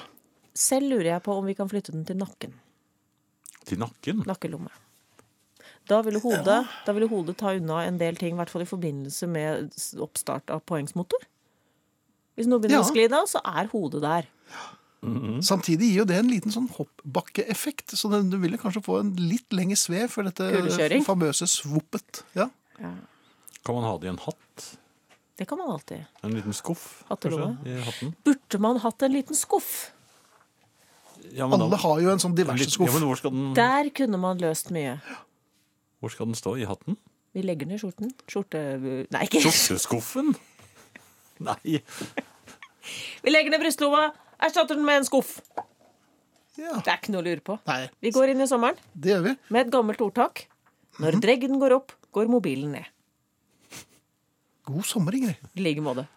[0.54, 2.54] Selv lurer jeg på om vi kan flytte den til nakken.
[3.66, 4.22] Til nakken.
[4.30, 4.72] Nakkelomme.
[5.90, 8.70] Da ville, hodet, da ville hodet ta unna en del ting, i hvert fall i
[8.70, 11.26] forbindelse med oppstart av poengsmotor.
[12.38, 12.86] Hvis noe begynner Ja.
[12.86, 14.30] å skli da, så er hodet der.
[15.44, 19.52] Samtidig gir jo det en liten sånn hoppbakkeeffekt, så du ville kanskje få en litt
[19.52, 20.48] lengre svev for dette
[21.04, 22.24] famøse svoppet.
[22.38, 22.48] Ja.
[22.80, 22.94] Ja.
[23.66, 24.64] Kan man ha det i en hatt?
[25.40, 26.04] Det kan man alltid.
[26.24, 27.04] En liten skuff?
[27.10, 27.56] Hattelomme.
[27.64, 28.16] kanskje, I hatten?
[28.24, 29.92] Burde man hatt en liten skuff?
[31.32, 32.94] Ja, men da- Alle har jo en sånn en diverse liten- Ja, skuff.
[33.00, 35.00] men hvor skal, den, Der kunne man løst mye.
[36.02, 36.58] hvor skal den stå?
[36.60, 36.98] I hatten?
[37.34, 38.12] Vi legger den i skjorten.
[38.28, 39.08] Skjorte...
[39.10, 40.36] Nei, ikke Skjorteskuffen?
[41.40, 41.82] Nei.
[43.24, 45.40] Vi legger ned brystlomma, erstatter den med en skuff.
[46.60, 46.76] Ja.
[46.84, 47.56] Det er ikke noe å lure på.
[47.66, 49.36] Nei, Vi går inn i sommeren det gjør vi.
[49.50, 50.46] med et gammelt ordtak.
[51.02, 52.86] Når dreggen går opp, går mobilen ned.
[54.68, 55.36] God sommer, Ingrid.
[55.58, 56.08] I like måte.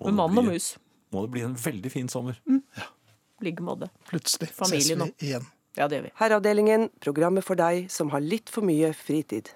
[0.00, 0.74] Må Med mann og mus.
[1.14, 2.38] Må det bli en veldig fin sommer.
[2.48, 3.90] I like måte.
[4.08, 5.08] Plutselig Familie ses nå.
[5.10, 5.46] vi igjen.
[5.78, 6.12] Ja, det gjør vi.
[6.18, 9.52] Herreavdelingen, programmet for deg som har litt for mye fritid.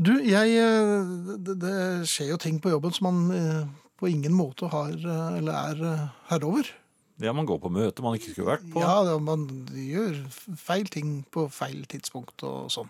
[0.00, 1.76] Du, jeg eh, det, det
[2.08, 3.64] skjer jo ting på jobben som man eh,
[4.00, 6.22] på ingen måte har eh, eller er herover.
[6.30, 6.70] herre over.
[7.20, 8.80] Ja, man går på møter man ikke skulle vært på.
[8.80, 9.44] Ja, man
[9.76, 10.16] gjør
[10.56, 12.88] feil ting på feil tidspunkt og sånn.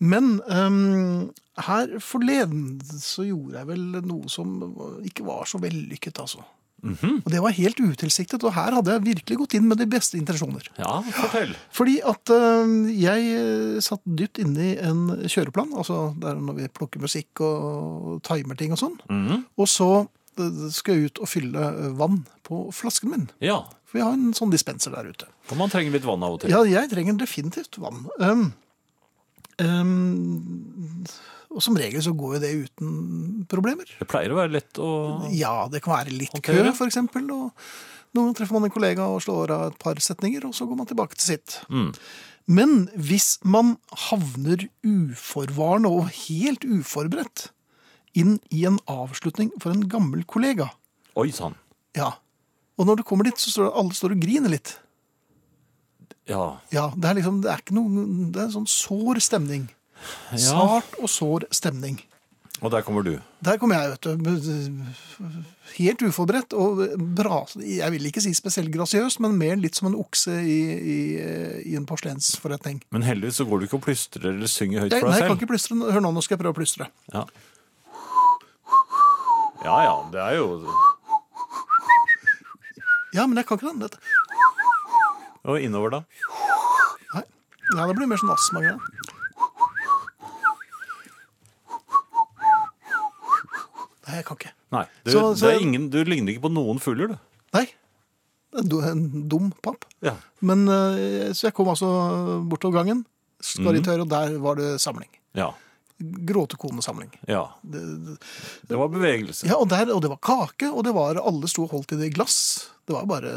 [0.00, 1.30] Men um,
[1.64, 4.58] her forleden så gjorde jeg vel noe som
[5.06, 6.42] ikke var så vellykket, altså.
[6.84, 10.18] Og det var helt utilsiktet, og her hadde jeg virkelig gått inn med de beste
[10.18, 10.66] intensjoner.
[10.76, 11.54] Ja, fortell.
[11.72, 16.68] Fordi at uh, jeg eh, satt dypt inne i en kjøreplan, altså der når vi
[16.76, 18.98] plukker musikk og timer ting og sånn.
[19.08, 19.46] Mhm.
[19.56, 23.24] Og så eh, skal jeg ut og fylle vann på flasken min.
[23.40, 25.30] Ja, For jeg har en sånn dispenser der ute.
[25.48, 26.52] for man trenger litt vann av og til.
[26.52, 28.04] Ja, jeg trenger definitivt vann.
[28.20, 28.50] Um,
[29.62, 31.04] um,
[31.54, 32.94] og som regel så går jo det uten
[33.50, 33.86] problemer.
[34.00, 34.88] Det pleier å være lett å
[35.34, 36.88] Ja, det kan være litt kø, Håndtere.
[36.88, 37.28] eksempel.
[37.30, 37.52] Og
[38.18, 40.88] noen treffer man en kollega og slår av et par setninger, og så går man
[40.90, 41.60] tilbake til sitt.
[41.70, 41.92] Mm.
[42.46, 43.76] Men hvis man
[44.10, 47.48] havner uforvarende og helt uforberedt
[48.18, 50.72] inn i en avslutning for en gammel kollega,
[51.16, 51.54] Oi sann.
[51.96, 52.16] ja,
[52.78, 54.74] og når du kommer dit, så står det, alle står og griner litt.
[56.30, 56.44] Ja.
[56.72, 59.68] Ja, det er liksom, det er ikke noe, det er en sånn sår stemning.
[60.32, 60.50] ja.
[60.50, 62.00] Sart og sår stemning.
[62.62, 63.16] Og der kommer du.
[63.44, 65.24] Der kommer jeg, vet du.
[65.74, 66.84] Helt uforberedt og
[67.16, 67.42] bra.
[67.60, 70.98] Jeg vil ikke si spesielt grasiøst, men mer litt som en okse i, i,
[71.72, 72.78] i en porselensforretning.
[72.94, 75.26] Men heldigvis så går du ikke og plystrer eller synger høyt Jeg, for nei, deg
[75.26, 75.76] jeg kan ikke plystre.
[75.82, 76.88] Hør nå, nå skal jeg prøve å plystre.
[77.12, 77.26] Ja.
[79.66, 80.48] ja ja, det er jo
[83.14, 83.82] Ja, men jeg kan ikke den.
[83.84, 84.00] Dette.
[85.44, 86.00] Og innover, da?
[87.14, 87.22] Nei,
[87.76, 88.78] Nei det blir mer sånn astma-greier.
[94.04, 94.52] Nei, jeg kan ikke.
[94.74, 94.84] Nei.
[95.04, 97.18] Du, Så- så- det er ingen, du ligner ikke på noen fugler, du.
[97.54, 97.66] Nei.
[98.52, 99.84] Det er do- En dum papp.
[100.02, 100.16] Ja.
[100.40, 103.06] Men, eh, så jeg kom altså bortover gangen,
[103.40, 104.00] skar i Mhm.
[104.02, 105.08] og der var det samling.
[105.34, 105.52] Ja.
[106.00, 107.10] Gråtekonesamling.
[107.26, 107.48] ja.
[107.64, 108.18] Det,
[108.68, 109.44] Det var bevegelse.
[109.46, 111.96] Ja, og, der, og det var kake, og det var alle sto og holdt i
[111.96, 112.68] det glass.
[112.84, 113.30] Det var bare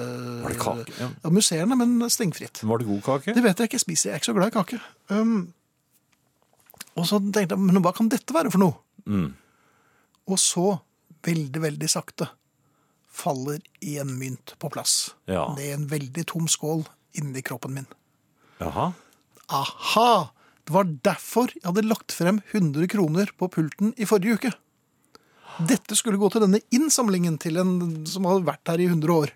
[0.44, 0.96] Var det kake?
[1.00, 1.08] Ja.
[1.24, 2.64] Ja, musserende, men stengfritt.
[2.64, 3.36] Var det god kake?
[3.36, 4.80] Det vet jeg ikke, spiser jeg er ikke så glad i kake.
[5.14, 5.38] Um,
[6.98, 8.76] og så tenkte jeg, men hva kan dette være for noe?
[9.08, 9.30] Mm.
[10.28, 10.66] Og så,
[11.24, 12.28] veldig, veldig sakte,
[13.18, 13.62] faller
[13.96, 15.14] en mynt på plass.
[15.30, 15.48] Ja.
[15.58, 16.84] Det er en veldig tom skål
[17.18, 17.88] inni kroppen min.
[18.60, 18.92] Jaha.
[19.48, 20.12] Aha!
[20.68, 24.52] Det var derfor jeg hadde lagt frem 100 kroner på pulten i forrige uke.
[25.70, 29.32] Dette skulle gå til denne innsamlingen til en som hadde vært her i 100 år.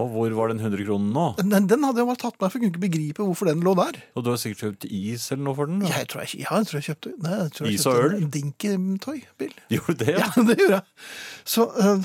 [0.00, 1.24] Og hvor var den 100 kronen nå?
[1.42, 3.74] Den, den hadde jeg bare tatt meg, for jeg kunne ikke begripe hvorfor den lå
[3.78, 3.98] der.
[4.16, 5.82] Og du har sikkert kjøpt is eller noe for den?
[5.84, 5.90] Da?
[5.92, 8.08] Jeg tror jeg, ja, jeg, tror jeg kjøpte nei, jeg tror jeg Is og kjøpte
[8.08, 8.16] øl?
[8.22, 9.54] en Dinky-toy-bil.
[9.74, 10.16] Gjorde du det?
[10.22, 10.82] Ja, det gjorde jeg.
[11.54, 12.04] Så, øh,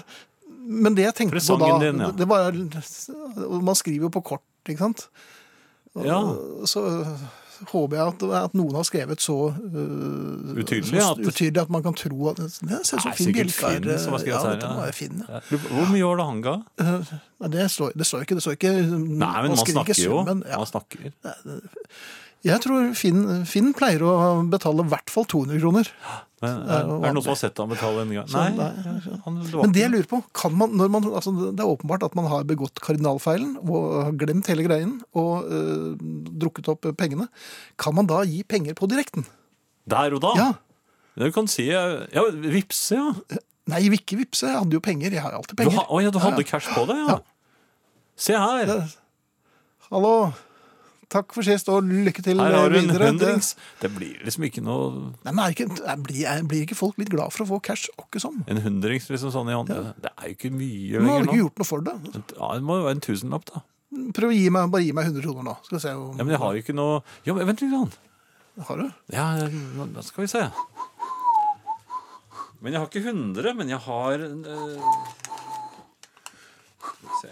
[0.67, 2.11] men det jeg tenkte på da, Presangen din, ja.
[2.11, 5.07] det, det var og Man skriver jo på kort, ikke sant?
[5.95, 6.19] Og, Ja.
[6.67, 7.27] Så øh,
[7.71, 11.83] håper jeg at, at noen har skrevet så uh, Utydelig så at- utydelig at man
[11.83, 13.97] kan tro at Det ser ut som Finn er,
[14.29, 14.85] Ja, dette må.
[14.85, 14.91] Ja.
[15.27, 15.41] Ja.
[15.71, 16.55] Hvor mye var det han ga?
[16.81, 18.35] Uh, det, står, det står ikke.
[18.39, 20.19] Det står ikke Nei, men man snakker jo.
[20.23, 20.43] summen.
[20.49, 20.57] Ja.
[20.57, 21.11] Man snakker.
[22.47, 24.13] Jeg tror Finn, Finn pleier å
[24.51, 25.89] betale i hvert fall 200 kroner.
[26.43, 28.27] Men, er, er det noen som har sett han betale en gang?
[28.29, 28.49] Nei.
[28.53, 31.71] nei, Han, det Men det jeg lurer på, kan man, når man altså Det er
[31.71, 35.95] åpenbart at man har begått kardinalfeilen og har glemt hele greien og øh,
[36.37, 37.25] drukket opp pengene.
[37.81, 39.25] Kan man da gi penger på direkten?
[39.89, 40.35] Der og da?
[40.37, 40.47] Ja.
[41.17, 41.87] Du kan si Ja,
[42.29, 43.39] vippse, ja.
[43.67, 44.45] Nei, jeg vil ikke vippse.
[44.47, 45.11] Jeg hadde jo penger.
[45.17, 45.81] Jeg har alltid Du, penger.
[45.81, 47.17] ha, å, ja, du hadde Ja, cash på deg, ja.
[47.17, 47.19] Ja.
[48.17, 48.69] Se her.
[48.69, 48.77] ja.
[49.89, 50.13] Hallo.
[51.07, 52.99] Takk for sist, og lykke til Her har du en videre.
[52.99, 53.53] Det, hundrings.
[53.79, 54.89] Det blir liksom ikke noe
[55.23, 57.59] nei, men er ikke, er, blir, er, blir ikke folk litt glad for å få
[57.63, 57.87] cash?
[58.01, 58.41] Åkke sånn.
[58.51, 59.71] En hundrings liksom sånn i hånd.
[59.71, 61.95] Det er jo ikke mye Man hadde lenger ikke gjort noe for det.
[62.35, 63.63] Ja, det må jo være en tusenlapp, da.
[64.17, 65.55] Prøv å gi meg, bare gi meg 100 kroner nå.
[65.63, 67.71] Skal vi se om Ja, Men jeg har jo ikke noe Jo, men vent litt.
[67.71, 67.95] Grann.
[68.67, 68.87] Har du?
[69.15, 69.25] Ja,
[69.95, 70.43] da skal vi se.
[72.59, 75.01] Men jeg har ikke 100, men jeg har eh,
[76.81, 77.31] skal vi se.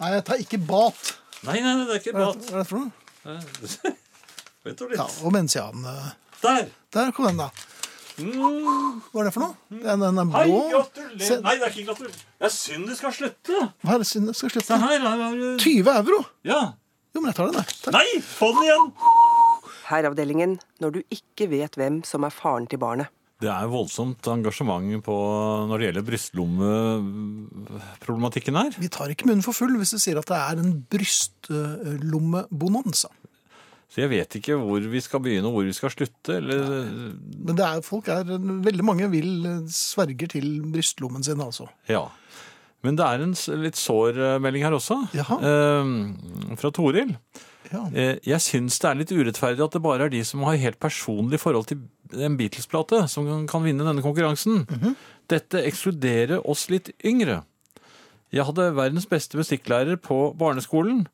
[0.00, 1.14] Nei, jeg tar ikke bat.
[1.44, 2.46] Nei, nei, nei, det er ikke Hva bat.
[2.50, 3.03] er det for noe?
[4.64, 5.20] Vet du Ja, litt?
[5.24, 5.84] og Mensian.
[5.84, 6.10] øh,
[6.42, 6.68] Der!
[6.92, 7.48] Der kom den, da.
[8.14, 9.00] Mm.
[9.10, 9.56] Hva er det for noe?
[9.74, 11.40] Den, den er Hei, gratulerer!
[11.42, 12.14] Nei, det er ikke gratulerer.
[12.38, 13.62] Det er synd det skal slutte.
[13.82, 14.78] Hva er det synd det skal slutte?
[14.78, 15.00] her.
[15.02, 16.20] her her, 20 euro!
[16.46, 16.60] Ja.
[17.14, 17.80] Jo, men jeg tar den, jeg.
[17.82, 17.96] Takk.
[17.96, 18.86] Nei, få den igjen!
[19.88, 23.10] Herreavdelingen når du ikke vet hvem som er faren til barnet.
[23.44, 25.12] Det er voldsomt engasjement på
[25.68, 28.72] når det gjelder brystlommeproblematikken her.
[28.80, 33.08] Vi tar ikke munnen for full hvis du sier at det er en brystlommebonanza.
[33.92, 36.30] Så jeg vet ikke hvor vi skal begynne og hvor vi skal slutte.
[36.40, 36.60] Eller...
[37.46, 38.24] Men det er, folk er,
[38.66, 41.64] veldig mange vil eh, sverger til brystlommen sin, altså.
[41.86, 42.02] Ja.
[42.84, 44.98] Men det er en litt sår eh, melding her også.
[45.40, 47.14] Eh, fra Toril.
[47.72, 47.86] Ja.
[47.96, 50.78] Eh, jeg syns det er litt urettferdig at det bare er de som har helt
[50.82, 51.80] personlig forhold til
[52.20, 54.66] en Beatles-plate, som kan- vinne denne konkurransen.
[55.32, 57.40] Dette ekskluderer oss litt yngre.
[58.34, 61.06] Jeg hadde verdens beste musikklærer på barneskolen.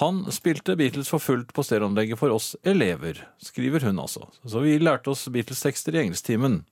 [0.00, 4.28] Han spilte Beatles for fullt på stereoanlegget for oss elever, skriver hun altså.
[4.46, 6.62] Så vi lærte oss Beatles-tekster i engelsktimen.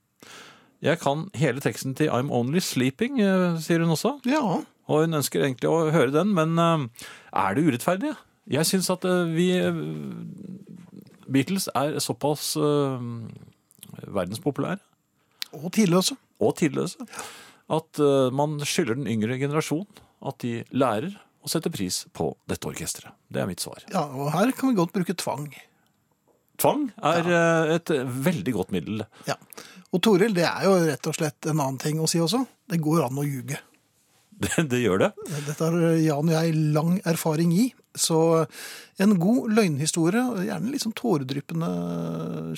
[0.83, 4.19] Jeg kan hele teksten til I'm Only Sleeping, eh, sier hun også.
[4.27, 4.61] ja.
[4.91, 7.07] Og hun ønsker egentlig å høre den, men eh,
[7.39, 8.11] er det urettferdig?
[8.51, 9.47] Jeg syns at eh, vi
[11.33, 12.99] Beatles er såpass uh,
[14.11, 14.81] verdenspopulære
[15.55, 16.17] Og tidløse.
[16.43, 17.07] og tidløse
[17.71, 19.87] at uh, man skylder den yngre generasjon
[20.27, 23.15] at de lærer å sette pris på dette orkesteret.
[23.31, 23.83] Det er mitt svar.
[23.91, 25.47] Ja, og her kan vi godt bruke tvang.
[26.63, 27.43] Tvang er ja.
[27.75, 27.91] et
[28.23, 29.03] veldig godt middel.
[29.27, 29.35] Ja.
[29.93, 32.39] Og Toril, det er jo rett og slett en annen ting å si også.
[32.71, 33.59] Det går an å ljuge.
[34.43, 35.07] Det, det gjør det.
[35.45, 37.67] Dette har Jan og jeg lang erfaring i.
[37.95, 38.17] Så
[38.99, 41.69] en god løgnhistorie, gjerne litt sånn tåredryppende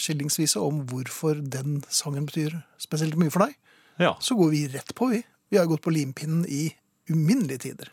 [0.02, 3.58] skillingsvise om hvorfor den sangen betyr spesielt mye for deg,
[4.02, 4.16] Ja.
[4.24, 5.22] så går vi rett på, vi.
[5.52, 6.70] Vi har gått på limpinnen i
[7.12, 7.92] uminnelige tider.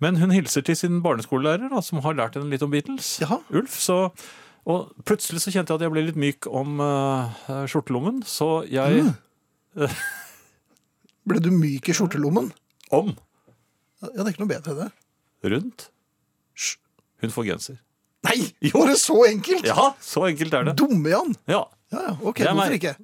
[0.00, 3.18] Men hun hilser til sin barneskolelærer, da, som har lært henne litt om Beatles.
[3.22, 3.38] Jaha.
[3.52, 4.08] Ulf, så
[4.68, 9.06] Og plutselig så kjente jeg at jeg ble litt myk om uh, skjortelommen, så jeg
[9.78, 9.88] Mm.
[11.28, 12.50] Ble du myk i skjortelommen?
[12.94, 13.10] Om
[14.02, 14.88] Ja, det er ikke noe bedre det.
[15.52, 15.88] rundt
[16.56, 16.76] Hysj.
[17.22, 17.76] Hun får genser.
[18.26, 18.72] Nei, Jo.
[18.80, 19.66] var det så enkelt?
[19.66, 20.76] Ja, så enkelt er det.
[20.80, 21.34] Dumme Jan.
[21.50, 22.74] Ja, Ja, ja, ok, hvorfor meg.
[22.82, 22.94] ikke?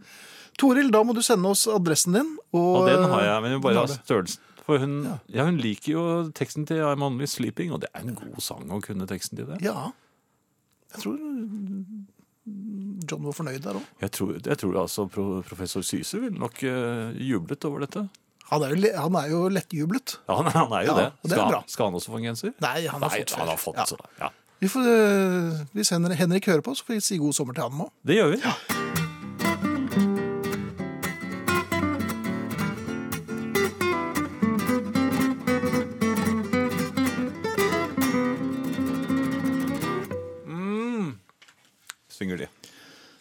[0.61, 2.35] Toril, da må du sende oss adressen din.
[2.53, 4.41] Og, Og den har jeg, men jeg bare ha Har størrelsen.
[4.65, 4.93] For hun,
[5.33, 6.03] ja, hun liker jo
[6.37, 9.47] teksten til I'm Only Sleeping, og det er en god sang å kunne teksten til
[9.49, 9.59] det.
[9.65, 9.91] Ja.
[10.95, 12.05] Jeg tror mm,
[13.11, 13.87] John var fornøyd der òg.
[14.05, 18.05] Jeg tror, jeg tror altså professor Syse ville nok eh, jublet over dette.
[18.51, 20.19] Han, er jo han er jo lettjublet.
[20.29, 21.07] Ja, han, han er jo Ja, det.
[21.25, 21.63] det er Skal, bra.
[21.67, 22.53] skal han også få en genser?
[22.61, 23.87] Nei, han har Nei, fått han har fått, Ja.
[23.89, 23.97] så.
[24.21, 24.31] Ja.
[24.63, 27.67] Vi får, eh, hvis Henrik, Henrik hører på, så får vi si god sommer til
[27.67, 27.91] han òg.
[28.07, 28.43] Det gjør vi.
[28.45, 28.94] Mm.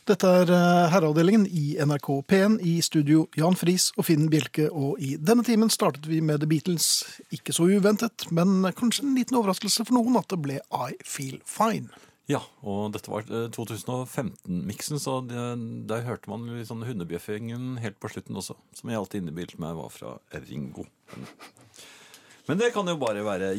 [0.03, 4.65] Dette er eh, herreavdelingen i NRK P1 i studio Jan Friis og Finn Bjelke.
[4.67, 6.89] Og i denne timen startet vi med The Beatles.
[7.31, 11.39] Ikke så uventet, men kanskje en liten overraskelse for noen at det ble I Feel
[11.47, 11.87] Fine.
[12.27, 15.47] Ja, og dette var eh, 2015-miksen, så det,
[15.87, 19.79] der hørte man litt sånn hundebjeffingen helt på slutten også, som jeg alltid innbilte meg
[19.79, 20.17] var fra
[20.49, 20.83] Ringo.
[22.49, 23.53] Men det kan jo bare være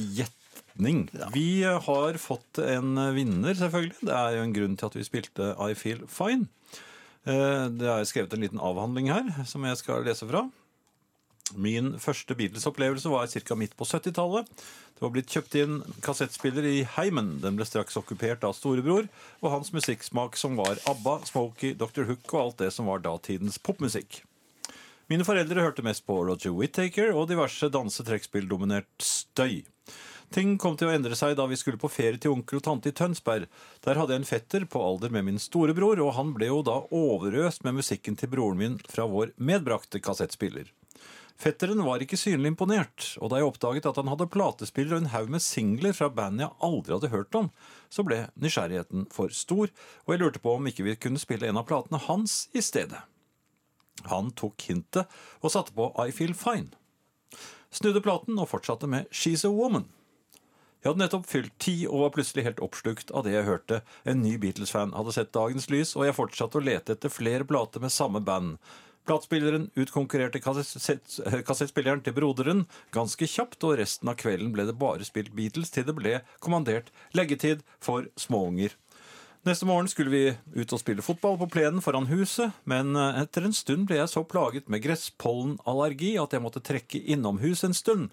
[0.74, 1.08] gjetning.
[1.32, 4.00] Vi eh, har fått en vinner, selvfølgelig.
[4.00, 6.48] Det er jo en grunn til at vi spilte I Feel Fine.
[7.26, 10.48] Eh, Det er skrevet en liten avhandling her, som jeg skal lese fra.
[11.54, 13.54] Min første Beatles-opplevelse var ca.
[13.54, 14.46] midt på 70-tallet.
[14.94, 17.40] Det var blitt kjøpt inn kassettspiller i heimen.
[17.42, 19.08] Den ble straks okkupert av storebror
[19.42, 22.06] og hans musikksmak som var ABBA, Smokie, Dr.
[22.08, 24.22] Hook og alt det som var datidens popmusikk.
[25.10, 29.66] Mine foreldre hørte mest på Roger Whittaker og diverse danse-trekkspill-dominert støy.
[30.34, 32.90] Ting kom til å endre seg da vi skulle på ferie til onkel og tante
[32.90, 33.44] i Tønsberg.
[33.86, 36.80] Der hadde jeg en fetter på alder med min storebror, og han ble jo da
[36.90, 40.72] overøst med musikken til broren min fra vår medbrakte kassettspiller.
[41.38, 45.12] Fetteren var ikke synlig imponert, og da jeg oppdaget at han hadde platespiller og en
[45.14, 47.50] haug med singler fra band jeg aldri hadde hørt om,
[47.86, 49.70] så ble nysgjerrigheten for stor,
[50.02, 53.06] og jeg lurte på om ikke vi kunne spille en av platene hans i stedet.
[54.10, 55.10] Han tok hintet
[55.42, 56.74] og satte på I Feel Fine.
[57.74, 59.86] Snudde platen og fortsatte med She's a Woman.
[60.84, 63.78] Jeg hadde nettopp fylt ti og var plutselig helt oppslukt av det jeg hørte.
[64.04, 67.80] En ny Beatles-fan hadde sett dagens lys, og jeg fortsatte å lete etter flere plater
[67.80, 68.58] med samme band.
[69.08, 75.32] Platespilleren utkonkurrerte kassettspilleren til broderen ganske kjapt, og resten av kvelden ble det bare spilt
[75.32, 78.76] Beatles til det ble kommandert leggetid for småunger.
[79.48, 83.44] Neste morgen skulle vi ut og spille fotball på plenen foran huset, men eh, etter
[83.44, 88.08] en stund ble jeg så plaget med gresspollenallergi at jeg måtte trekke innomhus en stund.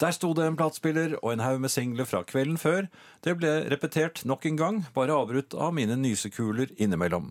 [0.00, 2.90] Der sto det en platespiller og en haug med singler fra kvelden før.
[3.24, 7.30] Det ble repetert nok en gang, bare avbrutt av mine nysekuler innimellom.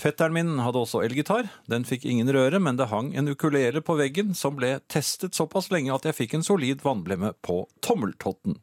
[0.00, 1.50] Fetteren min hadde også elgitar.
[1.68, 5.70] Den fikk ingen røre, men det hang en ukulele på veggen som ble testet såpass
[5.72, 8.56] lenge at jeg fikk en solid vannblemme på tommeltotten.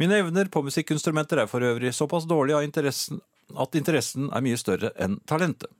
[0.00, 5.18] Mine evner på musikkinstrumenter er for øvrig såpass dårlige at interessen er mye større enn
[5.28, 5.70] talentet.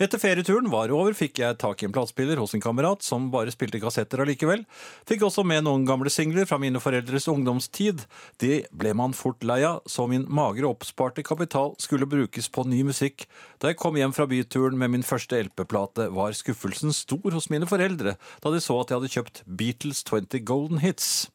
[0.00, 3.52] Etter ferieturen var over, fikk jeg tak i en platespiller hos en kamerat som bare
[3.52, 4.64] spilte kassetter allikevel.
[5.08, 8.06] Fikk også med noen gamle singler fra mine foreldres ungdomstid.
[8.40, 12.80] Det ble man fort lei av, så min magre oppsparte kapital skulle brukes på ny
[12.88, 13.26] musikk.
[13.60, 17.68] Da jeg kom hjem fra byturen med min første LP-plate, var skuffelsen stor hos mine
[17.68, 21.28] foreldre, da de så at jeg hadde kjøpt Beatles 20 Golden Hits.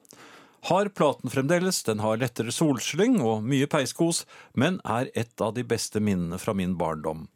[0.68, 4.26] Har platen fremdeles, den har lettere solslyng og mye peiskos,
[4.58, 7.28] men er et av de beste minnene fra min barndom.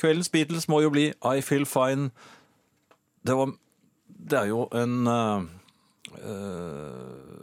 [0.00, 2.10] Kveldens Beatles må jo bli I Feel Fine.
[3.24, 3.52] Det, var,
[4.08, 5.44] det er jo en uh,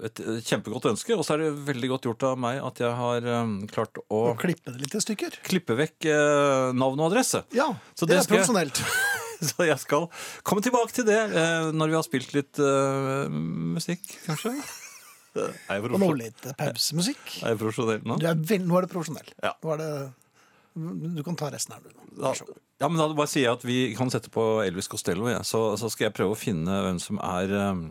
[0.06, 3.26] et kjempegodt ønske, og så er det veldig godt gjort av meg at jeg har
[3.28, 5.36] eh, klart å Og klippe det litt i stykker.
[5.46, 7.44] klippe vekk uh, navn og adresse.
[7.54, 8.82] Ja, Så det, det er profesjonelt.
[9.52, 10.08] Så jeg skal
[10.46, 12.62] komme tilbake til det uh, når vi har spilt litt
[13.32, 14.56] musikk, kanskje.
[15.32, 17.22] Og nå litt pausemusikk.
[17.40, 18.18] er jeg profesjonell nå?
[18.20, 19.30] Du er nå er du profesjonell.
[19.40, 19.54] Ja.
[19.64, 19.92] Nå er det,
[20.74, 21.92] du kan ta resten her, du.
[22.16, 22.52] God.
[22.80, 25.42] ja, men da bare sier jeg at vi kan sette på Elvis Costello, ja.
[25.48, 27.82] så, så skal jeg prøve å finne hvem som er eh,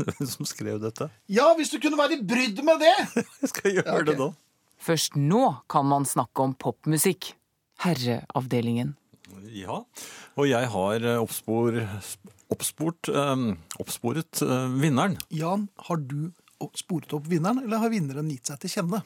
[0.18, 1.10] Hvem som skrev dette.
[1.30, 2.96] Ja, hvis du kunne være i brydd med det!
[3.42, 4.08] Jeg skal gjøre Ja, okay.
[4.10, 4.32] det nå.
[4.80, 7.34] Først nå kan man snakke om popmusikk.
[7.84, 8.94] Herreavdelingen.
[9.54, 9.82] Ja,
[10.38, 11.76] og jeg har eh, oppspor,
[12.52, 13.46] oppsport, eh,
[13.82, 15.16] oppsporet eh, vinneren.
[15.34, 16.30] Jan, har du
[16.76, 19.02] sporet opp vinneren, eller har vinneren gitt seg til kjenne?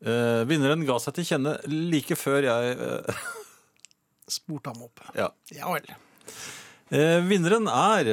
[0.00, 3.26] Eh, vinneren ga seg til kjenne like før jeg eh,
[4.38, 5.02] Spurte ham opp.
[5.16, 5.28] Ja.
[5.52, 5.90] Ja vel.
[6.90, 8.08] Eh, vinneren er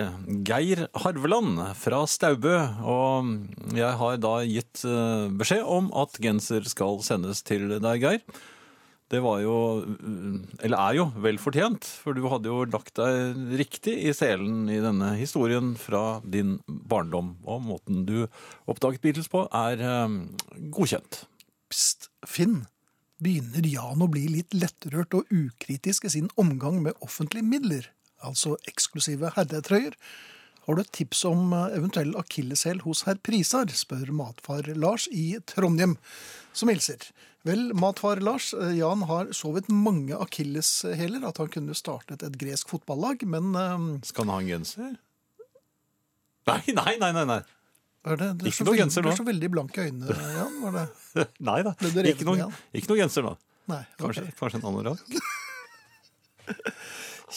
[0.46, 3.32] Geir Harveland fra Staubø, og
[3.74, 8.22] jeg har da gitt eh, beskjed om at genser skal sendes til deg, Geir.
[9.08, 9.56] Det var jo,
[10.60, 14.82] eller er jo, vel fortjent, for du hadde jo lagt deg riktig i selen i
[14.84, 18.28] denne historien fra din barndom, og måten du
[18.68, 20.20] oppdaget Beatles på er eh,
[20.76, 21.24] godkjent.
[21.72, 22.66] Pst, Finn.
[23.24, 27.88] Begynner Jan å bli litt lettrørt og ukritisk i sin omgang med offentlige midler,
[28.22, 29.96] altså eksklusive herretrøyer?
[30.68, 35.40] Har du et tips om eh, eventuell akilleshæl hos herr Prisar, spør matfar Lars i
[35.48, 35.96] Trondheim,
[36.52, 37.08] som hilser.
[37.48, 42.36] Vel, matfar Lars, eh, Jan har så vidt mange akilleshæler at han kunne startet et
[42.38, 44.98] gresk fotballag, men eh, Skal han ha en genser?
[46.52, 47.42] Nei, nei, nei, nei, nei.
[48.14, 49.02] Er det, det er Ikke så noe veldig- nå.
[49.04, 50.56] Du er så veldig blank i øynene, Jan.
[50.64, 50.86] Var det?
[51.50, 51.74] Nei da.
[51.80, 53.34] Ble du revet Ikke noe, ikke noe genser nå.
[53.68, 54.06] Nei, okay.
[54.06, 55.04] Kanskje, kanskje en anorakk?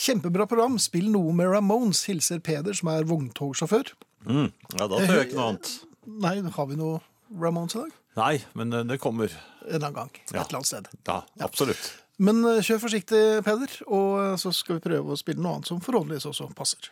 [0.01, 0.79] Kjempebra program.
[0.79, 3.91] Spill noe med Ramones, hilser Peder, som er vogntogsjåfør.
[4.29, 4.51] Mm.
[4.77, 5.73] Ja, da tør jeg ikke noe annet.
[6.21, 7.01] Nei, har vi noe
[7.41, 7.97] Ramones i dag?
[8.21, 9.33] Nei, men eh, det kommer.
[9.67, 10.11] En annen gang.
[10.15, 10.45] Et Ja.
[10.45, 10.89] eller annet sted.
[11.09, 11.91] Ja, absolutt.
[12.21, 15.71] Men eh, kjør forsiktig, Peder, og eh, så skal vi prøve å spille noe annet
[15.71, 16.91] som forhåpentligvis også passer.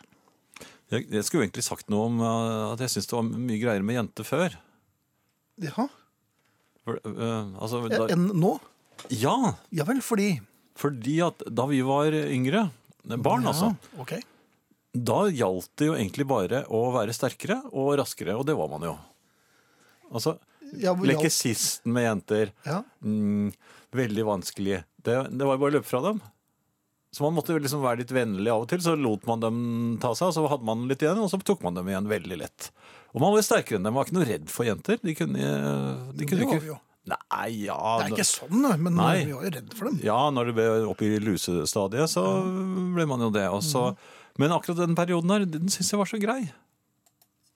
[0.89, 3.85] Jeg, jeg skulle egentlig sagt noe om eh, at jeg syns det var mye greier
[3.85, 4.55] med jenter før.
[5.61, 5.85] Ja,
[6.87, 8.53] For, uh, altså, eh, da, Enn nå?
[9.11, 9.35] ja,
[9.75, 10.37] Ja vel, fordi
[10.79, 12.69] fordi at da vi var yngre,
[13.19, 14.21] barn altså, okay.
[14.95, 18.85] da gjaldt det jo egentlig bare å være sterkere og raskere, og det var man
[18.87, 18.93] jo.
[20.07, 20.37] Altså,
[20.79, 22.83] Ja, leke sisten med jenter, Ja.
[23.03, 23.51] mm,
[23.91, 24.83] veldig vanskelig.
[25.03, 26.23] Det, det var jo bare å løpe fra dem.
[27.11, 29.57] Så man måtte liksom være litt vennlig av og til, så lot man dem
[30.01, 32.37] ta seg, og så hadde man litt igjen, og så tok man dem igjen veldig
[32.43, 32.69] lett.
[33.15, 34.99] Og man var sterkere enn dem, man var ikke noe redd for jenter.
[35.01, 35.49] De kunne,
[36.13, 36.77] de kunne ikke...
[37.09, 37.79] Nei, ja...
[37.97, 39.23] Det er ikke sånn, men Nei.
[39.25, 39.97] vi var jo redd for dem.
[40.05, 42.23] Ja, når det ble opp i lusestadiet, så
[42.93, 43.47] ble man jo det.
[43.49, 44.15] Og så, Mhm.
[44.39, 46.45] Men akkurat den perioden her, den syns jeg var så grei.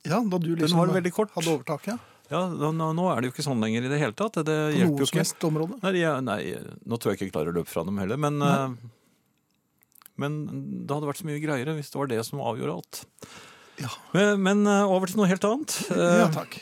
[0.04, 1.32] Ja, da du liksom var veldig kort.
[1.32, 2.00] hadde overtaket
[2.32, 4.34] Ja, nå, nå er det jo ikke sånn lenger i det hele tatt.
[4.44, 5.24] Det på hjelper jo ikke.
[5.86, 6.42] Nei, nei,
[6.84, 8.76] nå tror jeg ikke jeg klarer å løpe fra dem heller, men eh,
[10.22, 10.38] Men
[10.86, 13.04] det hadde vært så mye greiere hvis det var det som avgjorde alt.
[13.82, 13.90] Ja.
[14.14, 15.78] Men, men eh, over til noe helt annet.
[15.94, 16.60] Eh, Ja, takk.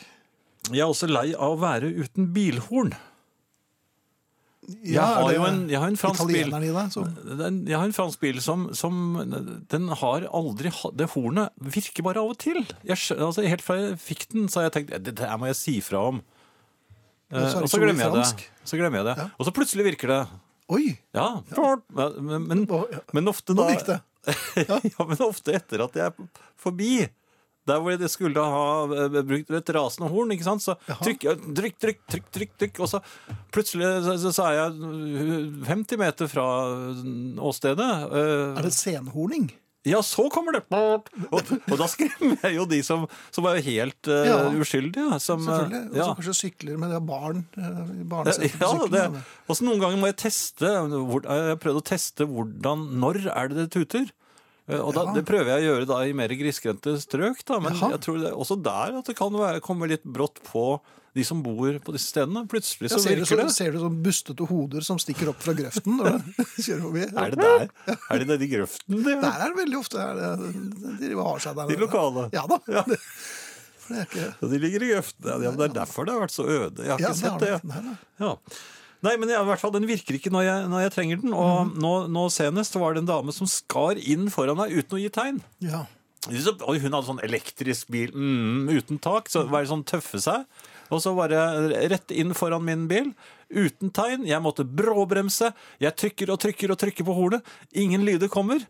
[0.70, 2.92] Jeg er også lei av å være uten bilhorn.
[4.62, 6.46] Jeg Ja, er har jo en, jeg har en fransk bil.
[6.46, 8.94] I deg, så Den, jeg har en fransk bil som, som
[9.68, 12.60] Den har aldri Det hornet virker bare av og til.
[12.86, 15.58] Jeg, altså, helt fra jeg fikk den, så har jeg tenkt det her må jeg
[15.58, 16.22] si fra om.
[17.32, 18.48] Eh, det og så glemmer jeg det.
[18.70, 19.28] Så glemmer jeg det.
[19.34, 20.22] Og så plutselig virker det.
[20.70, 20.92] Oi!
[21.16, 21.42] Ja,
[21.88, 22.68] Men, men,
[23.12, 23.98] men ofte da det.
[24.68, 26.94] ja, men ofte etter at jeg er forbi.
[27.68, 30.64] Der hvor jeg skulle ha eh, brukt et rasende horn, ikke sant?
[30.64, 32.98] så trykker jeg trykk, trykk, trykk, trykk, trykk, og så
[33.54, 36.46] plutselig så, så, er jeg uh, 50 meter fra
[37.38, 37.90] åstedet.
[38.10, 39.52] eh, Er det senhorning?
[39.88, 40.60] Ja, så kommer det!
[40.70, 45.18] Og, og da skremmer jeg jo de som, som er helt uh, Ja, uskyldige.
[45.18, 45.80] Som, Selvfølgelig.
[45.88, 46.08] Og som ja.
[46.20, 49.16] kanskje sykler med det barn eh, i på Ja, sykkelen.
[49.50, 53.50] også noen ganger må jeg teste hvor, Jeg har prøvd å teste hvordan Når er
[53.50, 54.06] det det tuter?
[54.70, 55.16] Eh, Og da, Ja.
[55.18, 57.90] Det prøver jeg å gjøre da i mer grisgrendte strøk, da, men Jaha.
[57.96, 60.78] jeg tror det, også der at det kan være, komme litt brått på
[61.12, 62.44] de som bor på disse stedene.
[62.48, 63.54] Plutselig Ja, så ser, du, virker så, det.
[63.56, 67.06] ser du sånn bustete hoder som stikker opp fra grøften når du kjører forbi?
[67.24, 67.96] Er det der?
[68.08, 68.98] Er det nedi grøften?
[69.04, 69.16] Det?
[69.20, 70.32] Der er det veldig ofte det,
[71.04, 71.72] de har seg der.
[71.72, 72.28] De lokale?
[72.32, 72.60] Ja da.
[73.92, 75.26] Er ikke Ja, de ligger i grøften.
[75.28, 76.84] Ja, det er derfor det har vært så øde.
[76.86, 77.56] Jeg har Ja, ikke sett det.
[77.68, 77.96] Nei, nei.
[78.22, 78.36] Ja.
[79.02, 81.32] Nei, men i hvert fall, den virker ikke når jeg, når jeg trenger den.
[81.34, 85.00] Og nå, nå senest var det en dame som skar inn foran meg uten å
[85.02, 85.40] gi tegn.
[85.66, 85.82] Ja.
[86.30, 90.46] Hun hadde sånn elektrisk bil mm, uten tak, så var det sånn tøffe seg.
[90.90, 93.12] Og så var det rett inn foran min bil,
[93.52, 94.26] uten tegn.
[94.26, 95.52] Jeg måtte bråbremse.
[95.80, 97.42] Jeg trykker og trykker og trykker på hornet.
[97.74, 98.64] Ingen lyder kommer.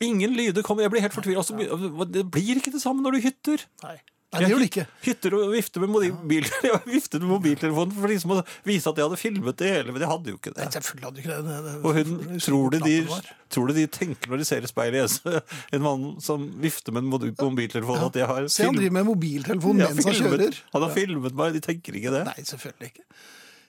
[0.00, 0.82] Ingen lyder kommer.
[0.86, 1.38] Jeg blir helt fortvilet.
[1.38, 3.64] Og så blir- Det blir ikke det samme når du hytter.
[3.82, 3.98] Nei.
[4.28, 4.82] Nei, det gjør det ikke.
[5.06, 6.48] Hytter og vifter med mobil,
[6.98, 10.10] viftet med mobiltelefonen for liksom å vise at jeg hadde filmet det hele, men jeg
[10.10, 10.66] hadde jo ikke det.
[10.66, 11.38] Nei, selvfølgelig hadde ikke det.
[11.46, 13.22] det, det Og hun, tror du, de,
[13.56, 15.42] tror de tenker når de ser i speilet jeg-
[15.78, 18.10] en mann som vifter med en mobiltelefon ja.
[18.12, 20.60] at jeg har Se, han driver med mobiltelefon mens han kjører.
[20.76, 22.24] Han har filmet meg, de tenker ikke det.
[22.28, 23.08] Nei, selvfølgelig ikke.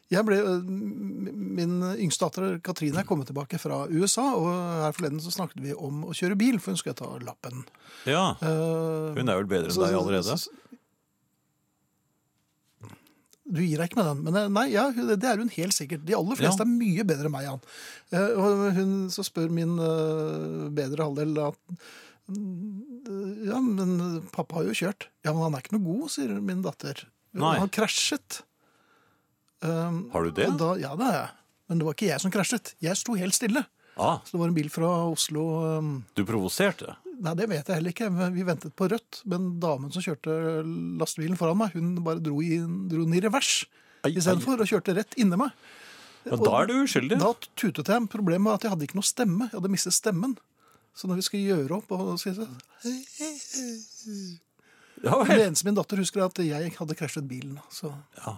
[0.10, 0.41] Jeg ble,
[1.60, 4.47] min yngste datter Katrine er kommet tilbake fra USA, og
[4.86, 7.66] her forleden så snakket vi om å kjøre bil, for hun skulle ta lappen.
[8.10, 10.39] Ja, Eh, Hun er vel bedre enn så- deg allerede.
[13.49, 16.03] Du gir deg ikke med den, men eh, nei, ja, det er hun helt sikkert.
[16.05, 16.68] De aller fleste Ja.
[16.68, 17.62] er mye bedre enn meg, Jan.
[18.14, 19.74] Eh, Og hun, så spør min
[20.76, 21.57] bedre halvdel at
[22.30, 25.07] mm, Ja, men pappa har jo kjørt.
[25.26, 27.01] Ja, men han er ikke noe god, sier min datter.
[27.34, 27.55] Nei.
[27.57, 28.43] Han krasjet.
[29.66, 30.45] Um, Har du det?
[30.60, 31.30] Da, ja, det har jeg.
[31.70, 32.74] Men det var ikke jeg som krasjet.
[32.82, 33.65] Jeg sto helt stille.
[33.99, 35.41] Ah, Så det var en bil fra Oslo
[35.80, 36.95] um, du provoserte.
[37.20, 38.07] Nei, det vet jeg heller ikke.
[38.32, 39.22] Vi ventet på rødt.
[39.28, 40.32] Men damen som kjørte
[41.01, 43.65] lastebilen foran meg, hun bare dro, i, dro den i revers
[44.07, 45.51] istedenfor, og kjørte rett inni meg.
[46.24, 47.17] Ja, da er du uskyldig.
[47.20, 48.07] Da tutet jeg.
[48.11, 49.49] Problemet var at jeg hadde ikke noe stemme.
[49.51, 50.38] Jeg hadde mistet stemmen.
[50.95, 52.47] Så når vi skulle gjøre opp og si så,
[55.03, 55.41] Ja, Det vel.
[55.47, 57.59] eneste min datter husker, er at jeg hadde krasjet bilen.
[57.72, 58.38] Så, Ja.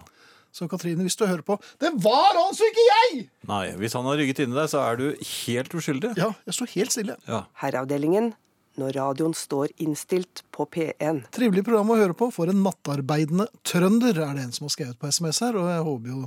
[0.52, 3.22] Så Katrine, hvis du hører på Det var altså ikke jeg!
[3.48, 6.12] Nei, hvis han har rygget inni deg, så er du helt uskyldig.
[6.20, 7.16] Ja, jeg står helt stille.
[7.26, 7.44] Ja.
[7.62, 8.34] Herreavdelingen
[8.80, 11.26] når radioen står innstilt på P1.
[11.34, 14.96] Trivelig program å høre på for en nattarbeidende trønder, er det en som har skrevet
[15.00, 15.58] på SMS her.
[15.60, 16.20] Og jeg håper jo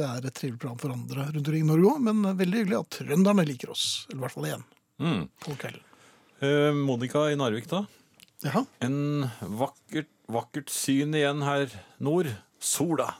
[0.00, 2.78] det er et trivelig program for andre rundt omkring i Norge òg, men veldig hyggelig
[2.78, 4.06] at trønderne liker oss.
[4.08, 4.62] Eller i hvert fall én
[5.02, 5.26] Mm.
[5.42, 5.82] på kvelden.
[6.44, 7.82] Eh, Monica i Narvik, da.
[8.44, 8.64] Jaha.
[8.80, 11.68] En vakkert, vakkert syn igjen her
[12.00, 12.28] nord.
[12.58, 13.10] Sola.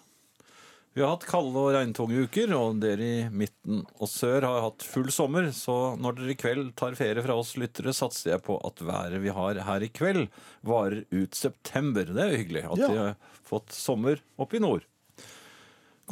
[0.95, 4.85] Vi har hatt kalde og regntunge uker, og dere i midten og sør har hatt
[4.85, 8.59] full sommer, så når dere i kveld tar ferie fra oss lyttere, satser jeg på
[8.69, 10.27] at været vi har her i kveld,
[10.69, 12.05] varer ut september.
[12.13, 12.91] Det er jo hyggelig at Ja.
[12.93, 13.17] vi har
[13.49, 14.85] fått sommer oppe i nord.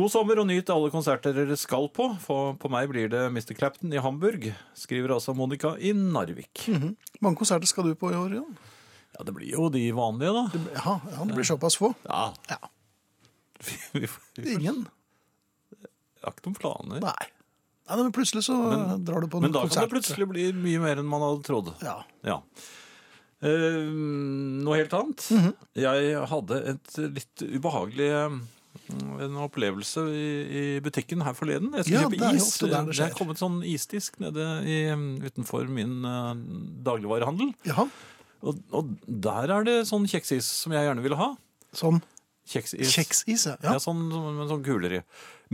[0.01, 2.07] God sommer og nyt alle konserter dere skal på.
[2.25, 3.53] For på meg blir det Mr.
[3.59, 6.69] Clapton i Hamburg, skriver altså Monica i Narvik.
[7.21, 8.57] Mange konserter skal du på i år, Jan?
[9.19, 10.65] Ja, det blir jo de vanlige, da.
[10.79, 11.93] Jaha, ja, det blir såpass få.
[12.09, 12.33] Ja.
[12.49, 12.57] Ja.
[13.95, 14.07] Vi,
[14.41, 14.85] vi, Ingen?
[15.81, 17.01] jeg har ikke noen planer.
[17.05, 17.29] Nei.
[17.91, 18.55] Nei, men plutselig så
[19.03, 19.51] drar du på en konsert.
[19.51, 21.71] Men da kan det plutselig bli mye mer enn man hadde trodd.
[21.83, 21.97] Ja.
[22.29, 22.37] Ja.
[23.41, 23.81] Eh,
[24.63, 25.25] noe helt annet.
[25.33, 25.53] Mhm.
[25.81, 28.37] Jeg hadde et litt ubehagelig eh,
[29.25, 30.29] en opplevelse i,
[30.61, 31.73] i butikken her forleden.
[31.81, 32.53] Jeg skulle Ja, det er kjøpe is.
[32.61, 33.09] det Det skjer.
[33.11, 34.79] er kommet sånn isdisk nede i,
[35.27, 36.35] utenfor min uh,
[36.87, 37.51] dagligvarehandel.
[37.67, 37.89] Ja.
[38.45, 41.33] Og, og der er det sånn kjeksis som jeg gjerne ville ha.
[41.77, 41.99] Sånn
[42.51, 42.91] Kjeksis.
[42.97, 43.55] kjeksis, ja.
[43.63, 45.03] Ja, sånn, sånn, sånn kuler i.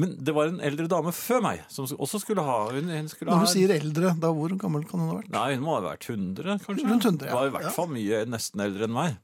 [0.00, 3.30] Men det var en eldre dame før meg som også skulle ha Hun, hun skulle
[3.32, 5.30] Når ha du sier eldre, da hvor gammel kan hun ha vært?
[5.32, 6.88] Nei, hun må ha vært 100, kanskje.
[6.88, 7.36] Rundt 100, ja.
[7.38, 7.72] Var i hvert Ja.
[7.76, 9.16] fall mye nesten eldre enn meg.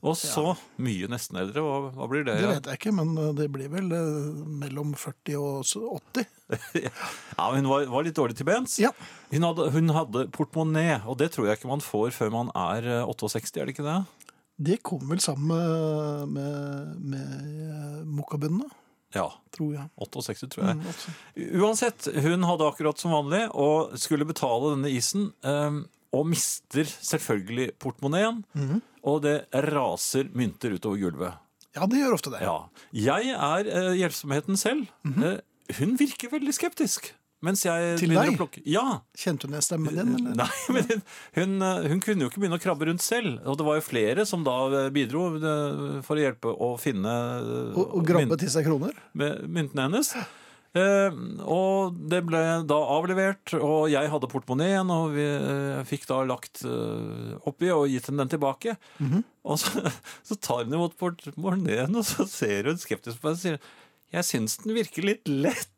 [0.00, 1.60] Og så mye nesten eldre.
[1.60, 2.38] Hva, hva blir det?
[2.40, 4.30] Det vet jeg ikke, men eh, det blir vel eh,
[4.62, 6.24] mellom 40 og 80.
[7.36, 8.78] Ja, hun var, var litt dårlig til bens.
[8.80, 8.90] Ja.
[9.30, 12.88] Hun hadde, hun hadde portemonee, og det tror jeg ikke man får før man er
[13.00, 13.98] eh, 68, er det ikke det?
[14.60, 17.30] Det kom vel sammen med, med, med
[17.64, 18.04] eh,
[19.16, 19.26] Ja.
[19.56, 19.86] tror jeg.
[19.98, 20.76] 68, tror jeg.
[20.76, 21.62] Mm.
[21.64, 27.68] Uansett, hun hadde akkurat som vanlig og skulle betale denne isen, Um, og mister selvfølgelig
[27.78, 28.80] portemoneen, Mhm.
[29.06, 31.34] og det raser mynter utover gulvet.
[31.76, 32.40] Ja, det gjør ofte det.
[32.42, 32.56] Ja.
[32.92, 34.88] Jeg er uh, hjelpsomheten selv.
[35.06, 35.38] Eh,
[35.78, 37.12] hun virker veldig skeptisk.
[37.44, 38.58] Mens jeg Til deg?
[38.68, 39.00] Ja!
[39.16, 40.12] Kjente hun igjen stemmen din?
[40.18, 40.34] Eller?
[40.42, 41.04] Nei, men
[41.38, 41.54] hun,
[41.88, 43.38] hun, kunne jo ikke begynne å krabbe rundt selv.
[43.48, 47.16] Og det var jo flere som da eh, bidro eh, for å hjelpe å finne
[47.40, 48.96] eh, Og, og grabbe til seg kroner?
[49.16, 50.12] myntene hennes.
[50.70, 51.16] Eh,
[51.50, 56.62] og det ble da avlevert, og jeg hadde portemoneen, og vi eh, fikk da lagt
[56.62, 58.76] eh, oppi og gitt henne den tilbake.
[59.02, 59.24] Mhm.
[59.50, 59.88] Og så,
[60.28, 63.62] så tar hun imot portemoneen, og så ser hun skeptisk på meg og sier
[64.10, 65.70] jeg syns den virker litt lett.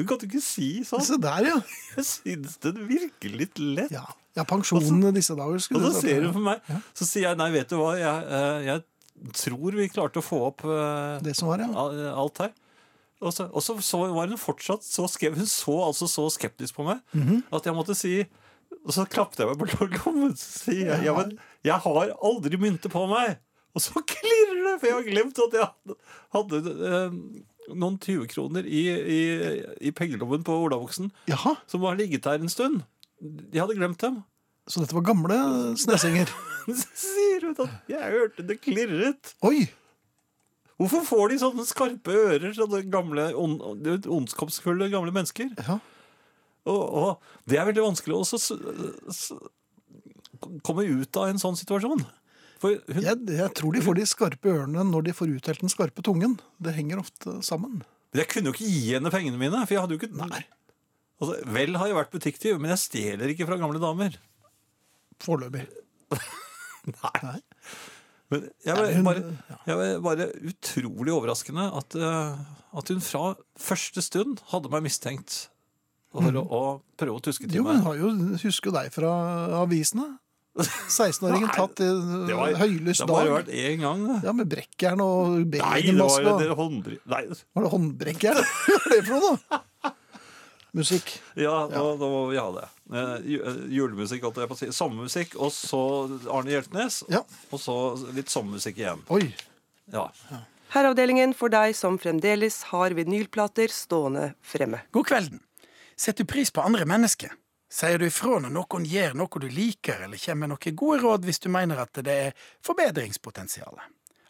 [0.00, 1.04] Hun kan du ikke si sånn.
[1.04, 1.58] Se der, ja.
[1.98, 3.92] Jeg syns den virker litt lett.
[3.94, 4.06] Ja,
[4.38, 5.60] ja pensjonen i disse dager.
[5.60, 6.64] Og så ser hun på meg,
[6.96, 10.38] så sier jeg nei, vet du hva, jeg, eh, jeg tror vi klarte å få
[10.48, 12.12] opp eh, Det som var, ja.
[12.16, 12.54] alt her.
[13.20, 16.78] Og så, og så, så var hun fortsatt så skrev, Hun så altså så skeptisk
[16.78, 17.42] på meg Mhm.
[17.52, 18.14] at jeg måtte si
[18.86, 21.34] Og så klappet jeg meg på lommen og sier jeg, ja, men
[21.66, 23.36] jeg har aldri mynter på meg.
[23.76, 25.96] Og så klirrer det, for jeg har glemt at jeg hadde,
[26.32, 27.18] hadde eh,
[27.74, 29.20] noen 20 kroner i, i,
[29.88, 32.82] i pengelommen på olabuksen Jaha, som har ligget der en stund.
[33.20, 34.22] De hadde glemt dem.
[34.70, 35.36] så dette var gamle
[35.80, 36.30] snesinger.
[37.04, 39.34] Sier hun at jeg hørte det klirret.
[39.46, 39.68] Oi!
[40.80, 43.58] Hvorfor får de sånne skarpe ører, sånne gamle, on,
[44.08, 45.50] ondskapsfulle gamle mennesker?
[45.60, 45.76] Ja.
[46.70, 48.24] Og, og det er veldig vanskelig å
[50.64, 52.00] komme ut av en sånn situasjon.
[52.60, 56.02] Hun, Jeg, jeg tror de får de skarpe ørene når de får utdelt den skarpe
[56.04, 56.34] tungen.
[56.60, 57.80] Det henger ofte sammen.
[58.12, 60.42] Men jeg kunne jo ikke gi henne pengene mine, for jeg hadde jo ikke Nei.
[61.20, 64.14] Altså, vel har jeg vært butikktyv, men jeg stjeler ikke fra gamle damer.
[65.20, 65.66] Foreløpig.
[66.96, 67.40] Nei.
[68.30, 69.22] Men jeg Nei, var, hun- bare,
[69.66, 72.38] jeg var bare utrolig overraskende at, eh,
[72.78, 75.48] at hun fra første stund hadde meg mistenkt
[76.14, 76.60] for å, å
[76.98, 79.10] prøve å tuske til Jo, men hun har jo, husker deg fra
[79.60, 80.06] avisene.
[80.58, 81.88] 16-åringen tatt i
[82.58, 83.06] høylys dag.
[83.06, 84.02] det har bare vært én gang.
[84.08, 84.16] Da.
[84.26, 86.24] Ja, med brekkjern og Nei, det var begenmaske.
[86.26, 86.98] jo det håndbry...
[87.12, 88.40] Nei, Var det håndbrekkjern?
[88.66, 89.60] Hva er det for noe, da?
[90.70, 91.08] Musikk.
[91.34, 92.66] ja, da, da må vi ha det.
[92.94, 94.68] Eh, eh, julemusikk, holdt jeg på å si.
[94.74, 95.80] Sommermusikk, og så
[96.30, 97.00] Arne Hjeltnes.
[97.10, 97.24] Ja.
[97.50, 97.74] Og så
[98.14, 99.02] litt sommermusikk igjen.
[99.10, 99.24] Oi.
[99.90, 100.04] Ja.
[100.70, 104.84] Herreavdelingen for deg som fremdeles har vinylplater stående fremme.
[104.94, 105.42] God kvelden.
[105.98, 107.34] Setter du pris på andre mennesker?
[107.70, 111.26] Sier du ifra når noen gjør noe du liker, eller kommer med noen gode råd
[111.28, 113.78] hvis du mener at det er forbedringspotensial?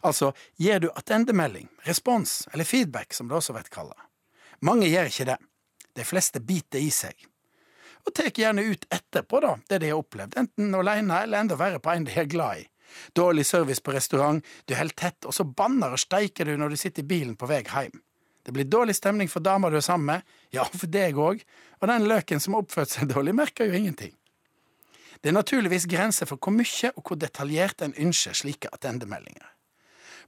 [0.05, 0.31] Altså,
[0.61, 3.97] gir du attendemelding, respons eller feedback, som det også blir kalla?
[4.61, 5.37] Mange gjør ikke det.
[5.97, 7.17] De fleste biter i seg.
[8.05, 11.81] Og tar gjerne ut etterpå da, det de har opplevd, enten alene eller enda verre
[11.81, 12.67] på en de er glad i.
[13.17, 16.81] Dårlig service på restaurant, du holder tett, og så banner og steiker du når du
[16.81, 18.01] sitter i bilen på vei hjem.
[18.43, 21.43] Det blir dårlig stemning for dama du er sammen med, ja, for deg òg,
[21.81, 24.15] og den løken som har oppført seg dårlig, merker jo ingenting.
[25.21, 29.45] Det er naturligvis grenser for hvor mye og hvor detaljert en ønsker slike attendemeldinger.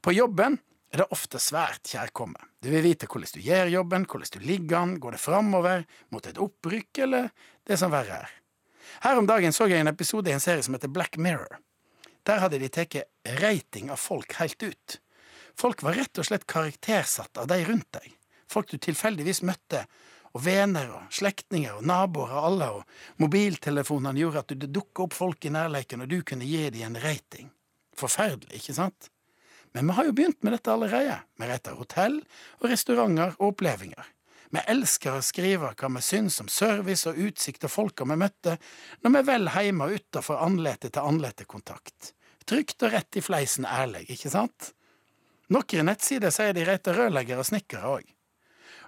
[0.03, 0.59] På jobben
[0.93, 2.37] er det ofte svært kjærkomme.
[2.61, 6.27] Du vil vite hvordan du gjør jobben, hvordan du ligger an, går det framover, mot
[6.29, 7.31] et opprykk, eller
[7.65, 8.35] det som verre er.
[9.01, 11.57] Her om dagen så jeg en episode i en serie som heter Black Mirror.
[12.27, 12.99] Der hadde de tatt
[13.41, 14.99] rating av folk helt ut.
[15.59, 18.09] Folk var rett og slett karaktersatt av de rundt deg.
[18.49, 19.85] Folk du tilfeldigvis møtte,
[20.33, 25.17] og venner og slektninger og naboer og alle, og mobiltelefonene gjorde at det dukka opp
[25.17, 27.51] folk i nærleiken, og du kunne gi dem en rating.
[27.97, 29.11] Forferdelig, ikke sant?
[29.73, 31.19] Men vi har jo begynt med dette allerede.
[31.37, 32.19] Vi retter hotell
[32.59, 34.09] og restauranter og opplevelser.
[34.53, 38.59] Vi elsker å skrive hva vi syns om service og utsikt og folka vi møtte,
[39.01, 42.11] når vi er vel hjemme og utafor andlete til andlete kontakt.
[42.45, 44.73] Trygt og rett i fleisen ærlig, ikke sant?
[45.51, 48.05] Noen nettsider sier de retter rørleggere og snekkere òg.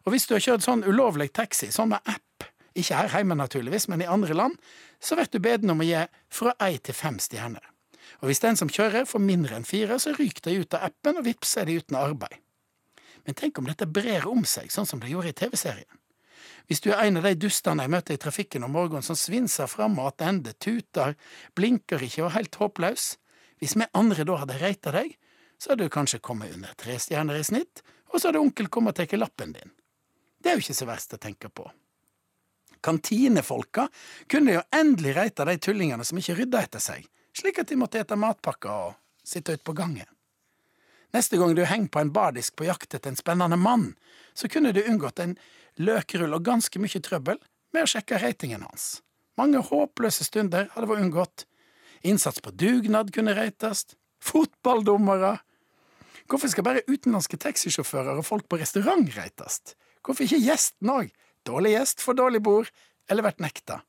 [0.05, 2.45] Og hvis du har kjørt sånn ulovlig taxi, sånn med app,
[2.75, 4.57] ikke her hjemme naturligvis, men i andre land,
[4.99, 7.63] så blir du bedt om å gi fra ei til fem stjerner.
[8.21, 11.19] Og hvis den som kjører får mindre enn fire, så ryker de ut av appen,
[11.19, 12.37] og vips er de uten arbeid.
[13.25, 16.01] Men tenk om dette brer om seg, sånn som det gjorde i TV-serien.
[16.69, 19.69] Hvis du er en av de dustene jeg møter i trafikken om morgenen som svinser
[19.69, 21.13] fram og tilbake, tuter,
[21.57, 23.05] blinker ikke og er helt håpløs,
[23.61, 25.13] hvis vi andre da hadde reita deg,
[25.57, 27.83] så hadde du kanskje kommet under tre stjerner i snitt,
[28.13, 29.73] og så hadde onkel kommet og tatt lappen din.
[30.39, 31.65] Det er jo ikke så verst å tenke på.
[32.85, 33.87] Kantinefolka
[34.29, 37.99] kunne jo endelig reite de tullingene som ikke rydda etter seg, slik at de måtte
[37.99, 40.05] ete matpakker og sitte ute på gangen.
[41.15, 43.93] Neste gang du henger på en bardisk på jakt etter en spennende mann,
[44.33, 45.37] så kunne du unngått en
[45.79, 47.39] løkrull og ganske mye trøbbel
[47.73, 48.99] med å sjekke ratingen hans.
[49.39, 51.45] Mange håpløse stunder hadde vært unngått.
[52.07, 53.95] Innsats på dugnad kunne reitast.
[54.23, 55.37] Fotballdommere.
[56.29, 59.75] Hvorfor skal bare utenlandske taxisjåfører og folk på restaurant reitast?
[60.05, 61.11] Hvorfor ikke gjesten òg?
[61.45, 62.71] Dårlig gjest får dårlig bord,
[63.09, 63.83] eller vært nekta.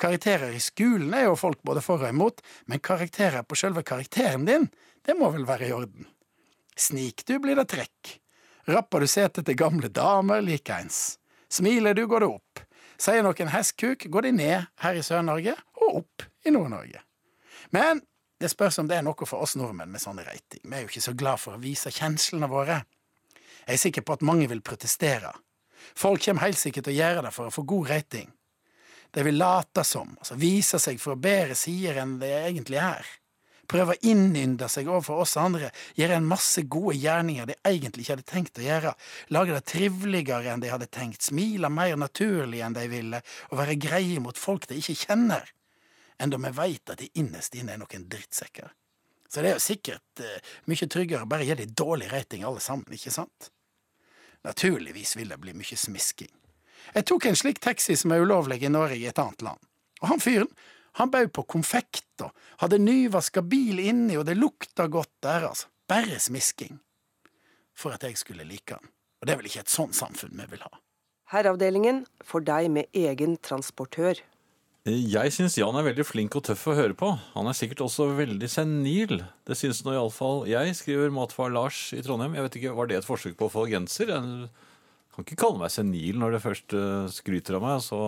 [0.00, 4.46] Karakterer i skolen er jo folk både for og imot, men karakterer på sjølve karakteren
[4.48, 4.66] din,
[5.06, 6.08] det må vel være i orden.
[6.74, 8.16] Snik du, blir det trekk.
[8.66, 11.20] Rapper du setet til gamle damer, likeens.
[11.52, 12.64] Smiler du, går det opp.
[12.98, 17.04] Sier noen hestkuk, går de ned her i Sør-Norge, og opp i Nord-Norge.
[17.74, 18.02] Men
[18.44, 20.60] det spørs om det er noe for oss nordmenn med sånn rating.
[20.62, 22.82] Vi er jo ikke så glad for å vise kjenslene våre.
[23.64, 25.32] Jeg er sikker på at mange vil protestere.
[25.96, 28.28] Folk kommer helt sikkert til å gjøre det for å få god rating.
[29.14, 33.08] De vil late som, altså vise seg fra bedre sider enn de egentlig er.
[33.70, 38.16] Prøve å innynde seg overfor oss andre, gjøre en masse gode gjerninger de egentlig ikke
[38.18, 38.92] hadde tenkt å gjøre,
[39.32, 43.78] lage det triveligere enn de hadde tenkt, smile mer naturlig enn de ville, og være
[43.80, 45.48] greie mot folk de ikke kjenner,
[46.22, 48.70] enda vi veit at de innerst inne er noen drittsekker.
[49.28, 52.62] Så det er jo sikkert uh, mye tryggere å bare gi de dårlig rating alle
[52.62, 53.50] sammen, ikke sant?
[54.44, 56.30] Naturligvis vil det bli mye smisking.
[56.94, 59.60] Jeg tok en slik taxi som er ulovlig i Norge i et annet land,
[60.02, 60.50] og han fyren,
[61.00, 65.70] han bød på konfekt og hadde nyvaska bil inni, og det lukta godt der, altså.
[65.90, 66.78] Bare smisking.
[67.76, 68.92] For at jeg skulle like han.
[69.20, 70.70] Og det er vel ikke et sånt samfunn vi vil ha.
[71.32, 74.20] Herreavdelingen for deg med egen transportør.
[74.84, 77.08] Jeg syns Jan er veldig flink og tøff å høre på.
[77.32, 79.22] Han er sikkert også veldig senil.
[79.48, 82.34] Det syns nå iallfall jeg, skriver matfar Lars i Trondheim.
[82.36, 84.12] Jeg vet ikke, Var det et forsøk på å få genser?
[84.12, 84.50] Jeg
[85.14, 87.80] kan ikke kalle meg senil når det først eh, skryter av meg.
[87.80, 88.00] Så,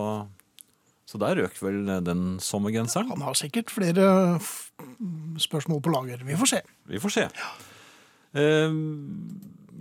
[1.09, 3.09] så der røk vel den sommergenseren.
[3.09, 4.37] Han har sikkert flere
[5.41, 6.21] spørsmål på lager.
[6.29, 6.61] Vi får se.
[6.93, 7.25] Vi får se.
[7.41, 7.49] Ja.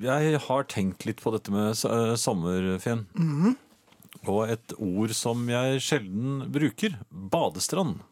[0.00, 3.04] Jeg har tenkt litt på dette med sommerfjen.
[3.12, 3.60] Mm sommerfjen.
[4.32, 6.98] Og et ord som jeg sjelden bruker.
[7.10, 8.02] Badestrand.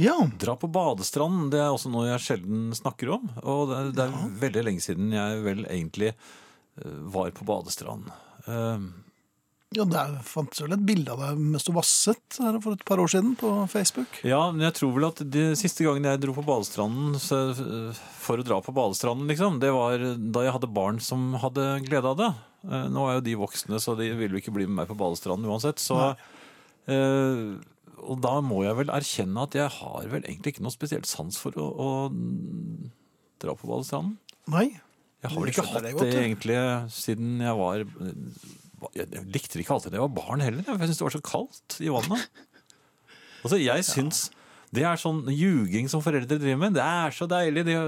[0.00, 3.28] Ja, Dra på badestranden, det er også noe jeg sjelden snakker om.
[3.46, 8.10] Og det er, det er veldig lenge siden jeg vel egentlig eh, var på badestrand.
[8.48, 8.90] Uh,
[9.74, 13.00] ja det fantes vel et bilde av deg mens du vasset her for et par
[13.02, 14.20] år siden på Facebook.
[14.26, 17.40] Ja, men jeg tror vel at de siste gangen jeg dro på badestranden så,
[18.22, 22.12] for å dra på badestranden, liksom, det var da jeg hadde barn som hadde glede
[22.12, 22.30] av det.
[22.64, 24.96] Eh, Nå er jo de voksne, så de vil jo ikke bli med meg på
[24.98, 25.82] badestranden uansett.
[25.82, 25.98] Så,
[26.88, 27.42] eh,
[28.04, 31.38] og da må jeg vel erkjenne at jeg har vel egentlig ikke noe spesielt sans
[31.40, 31.90] for å, å
[33.42, 34.16] dra på badestranden.
[34.52, 34.68] Nei.
[35.24, 36.56] Jeg har vel ikke hatt det godt, det egentlig
[36.92, 37.78] siden jeg var
[38.92, 40.66] Jeg likte det ikke alltid da jeg var barn heller.
[40.66, 42.26] for Jeg syntes det var så kaldt i vannet.
[43.40, 44.18] Altså, jeg syns
[44.74, 46.76] Det er sånn ljuging som foreldre driver med.
[46.76, 47.64] Det er så deilig.
[47.70, 47.78] De,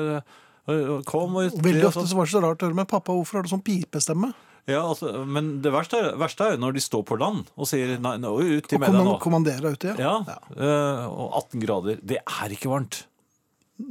[1.05, 3.39] kom og Og Veldig ofte så var det så rart å høre med pappa, hvorfor
[3.39, 4.33] har du sånn pipestemme?
[4.67, 7.69] Ja, altså, Men det verste er, verste er jo når de står på land og
[7.71, 9.03] sier nei, nå, ut i media nå.
[9.03, 10.17] komman- kommandere ute, ja.
[10.27, 12.01] Ja, Uh, og 18 grader.
[12.03, 13.05] Det er ikke varmt.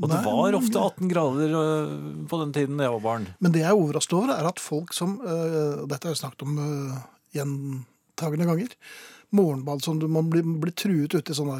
[0.01, 1.89] Og det var ofte 18 grader øh,
[2.25, 3.27] på den tiden jeg var barn.
[3.39, 6.23] Men det jeg er overrasket over, er at folk som øh, og Dette har jeg
[6.23, 6.55] snakket om
[7.35, 8.73] gjentagende ganger.
[9.35, 11.53] Morgenbad som du, man blir, blir truet ute i sånn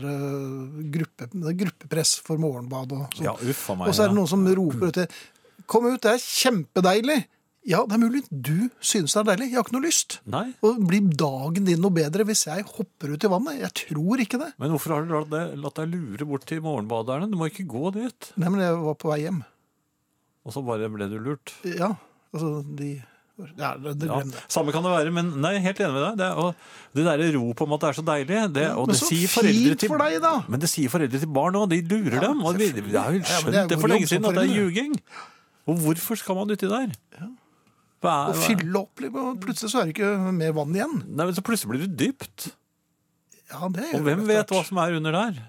[0.93, 1.28] gruppe,
[1.61, 3.28] gruppepress for morgenbad og sånn.
[3.28, 3.89] Ja, uffa meg.
[3.89, 5.07] og så er det noen som roper uti
[5.66, 7.24] Kom ut, det er kjempedeilig!
[7.66, 9.47] Ja, det er mulig du synes det er deilig.
[9.49, 10.20] Jeg har ikke noe lyst.
[10.30, 13.57] Nei, Og Blir dagen din noe bedre hvis jeg hopper ut i vannet?
[13.63, 14.51] Jeg tror ikke det.
[14.61, 17.32] Men hvorfor har du latt deg, latt deg lure bort til morgenbaderne?
[17.32, 18.30] Du må ikke gå dit.
[18.38, 19.41] Nei, men jeg var på vei hjem.
[20.45, 21.55] Og så bare ble du lurt.
[21.66, 21.95] Ja,
[22.36, 22.93] altså de
[23.59, 24.43] Ja, det, det Ja, glem det.
[24.47, 26.20] samme kan det være, men nei, helt enig med deg.
[26.22, 28.99] Det, og det derre rop om at det er så deilig, det, og men det
[29.01, 30.32] så sier foreldre fint til for deg, da!
[30.53, 32.45] Men det sier foreldre til barn òg, de lurer Ja, dem.
[32.47, 34.13] Og vi, vi har jo Ja, men skjønt det er det, vår for lenge jobb
[34.13, 34.70] som siden at det er foreldre.
[34.70, 34.95] ljuging.
[35.66, 36.95] Og hvorfor skal man uti der?
[38.04, 40.96] Hva er, Og fylle opp og plutselig så er det ikke mer vann igjen.
[41.08, 42.50] Nei, men Så plutselig blir det dypt.
[43.52, 45.39] Ja, det Og hvem det vet hva som er under der?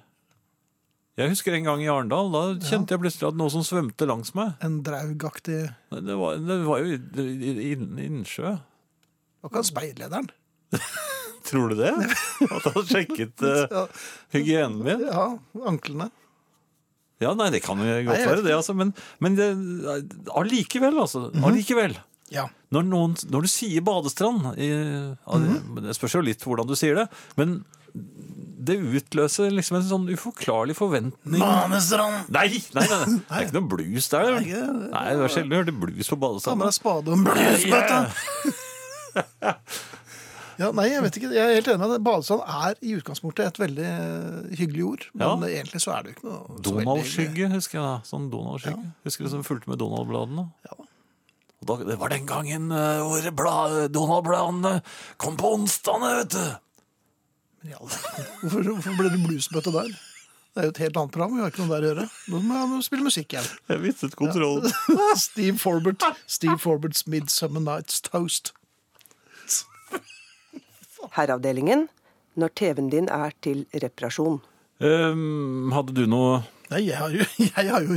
[1.16, 2.28] Jeg husker en gang i Arendal.
[2.32, 4.52] Da kjente jeg plutselig at noe som svømte langs meg.
[4.64, 10.28] En draugaktig Det var, det var jo i- i- i- Var ikke han speillederen.
[11.46, 11.92] Tror du det?
[11.94, 13.86] At han sjekket eh, Ja,
[14.34, 15.00] hygienen min?
[15.06, 16.10] ja, anklene.
[17.22, 18.74] Ja, nei, det kan jo godt Nei, jeg være det, altså.
[18.76, 18.90] Men,
[19.24, 19.46] men det,
[20.36, 21.30] allikevel, altså.
[21.48, 21.96] Allikevel.
[22.34, 22.48] Ja.
[22.74, 25.76] Når, noen, når du sier badestrand i, mm.
[25.84, 27.06] det- spørs jo litt hvordan du sier det,
[27.38, 27.60] men
[28.66, 32.26] det utløser liksom en sånn uforklarlig forventning Banestrand!
[32.34, 33.18] Nei, nei, nei, nei.
[33.28, 34.32] det er ikke noe blues der.
[34.40, 36.64] Nei, Nei, det var sjelden du hørte blues på Ta med badestrand.
[36.66, 37.98] deg spade og en bluesbøtte.
[40.56, 41.28] Ja, nei, jeg vet ikke.
[41.36, 42.04] Jeg er helt enig med deg.
[42.06, 45.02] Badestrand er i utgangspunktet et veldig eh, hyggelig ord.
[45.12, 45.48] Men Ja.
[45.60, 47.96] egentlig så er det jo ikke noe Donald-skygge, husker jeg da.
[48.08, 48.86] Sånn Donald-skygge.
[49.04, 50.46] Husker du som fulgte med Donald-bladene?
[50.64, 50.78] Ja.
[50.80, 50.86] Og
[51.68, 53.54] da, det var den gangen eh, hvor bla,
[53.92, 54.78] Donald-bladene
[55.22, 56.44] kom på onsdagene, vet du.
[57.62, 57.80] Men ja,
[58.42, 59.96] Hvorfor, hvorfor ble det bluesbøtte der?
[60.56, 61.34] Det er jo et helt annet program.
[61.36, 62.04] Vi har ikke noe der å gjøre.
[62.32, 63.48] Nå må jeg spille musikk igjen.
[63.68, 64.72] Jeg mistet kontrollen.
[65.26, 66.06] Steve Forbert.
[66.24, 68.54] Steve Forberts Midsummer Nights Toast.
[71.12, 71.86] Herreavdelingen
[72.40, 74.40] når TV-en din er til reparasjon.
[74.80, 77.96] Um, hadde du noe Nei, jeg har, jo, jeg har jo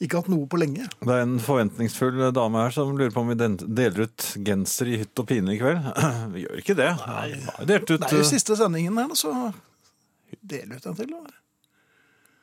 [0.00, 0.86] ikke hatt noe på lenge.
[1.00, 5.00] Det er en forventningsfull dame her som lurer på om vi deler ut genser i
[5.02, 5.90] hytt og pine i kveld.
[6.34, 6.90] Vi gjør ikke det.
[7.06, 7.28] Nei,
[7.68, 9.32] delt ut Det er jo eh, siste sendingen her, så
[10.40, 11.16] del ut en til.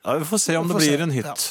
[0.04, 1.46] ja, Vi får se om får det blir se, en hytt.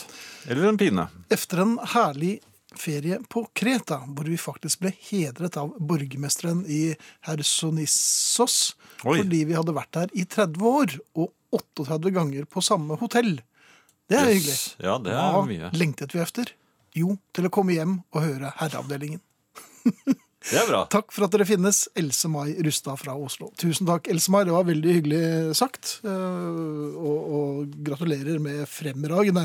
[0.47, 1.07] Eller en pine.
[1.33, 2.37] Efter en herlig
[2.77, 9.17] ferie på Kreta, hvor vi faktisk ble hedret av borgermesteren i Hersonissos, Oi.
[9.21, 13.37] fordi vi hadde vært der i 30 år, og 38 ganger på samme hotell.
[14.07, 14.53] Det er hyggelig.
[14.55, 14.75] Yes.
[14.79, 15.69] Ja, det er Hva mye.
[15.75, 16.53] lengtet vi efter?
[16.95, 19.19] Jo, til å komme hjem og høre Herreavdelingen.
[20.47, 20.79] Det er bra.
[20.87, 23.49] Takk for at dere finnes, Else Mai Rustad fra Oslo.
[23.59, 24.45] Tusen takk, Else Mai.
[24.47, 25.21] Det var veldig hyggelig
[25.59, 25.97] sagt.
[26.07, 29.43] eh, Og, og gratulerer med fremragende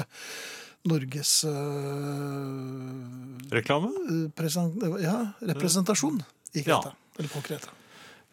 [0.86, 3.90] Norges uh, Reklame?
[4.36, 6.22] presen- ja, representasjon
[6.54, 6.92] i Kreta.
[6.92, 7.18] Ja.
[7.18, 7.74] Eller på Kreta.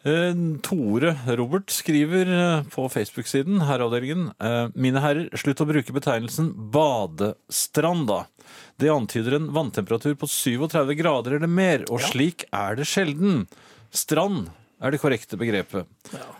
[0.02, 0.34] Eh,
[0.64, 8.22] Tore Robert skriver eh, på Facebook-siden Herreavdelingen eh, Mine herrer, slutt å bruke betegnelsen badestranda.
[8.80, 13.44] Det antyder en vanntemperatur på 37 grader eller mer, og slik er det sjelden.
[13.92, 14.48] Strand
[14.80, 15.84] er det korrekte begrepet.
[16.16, 16.30] Ja.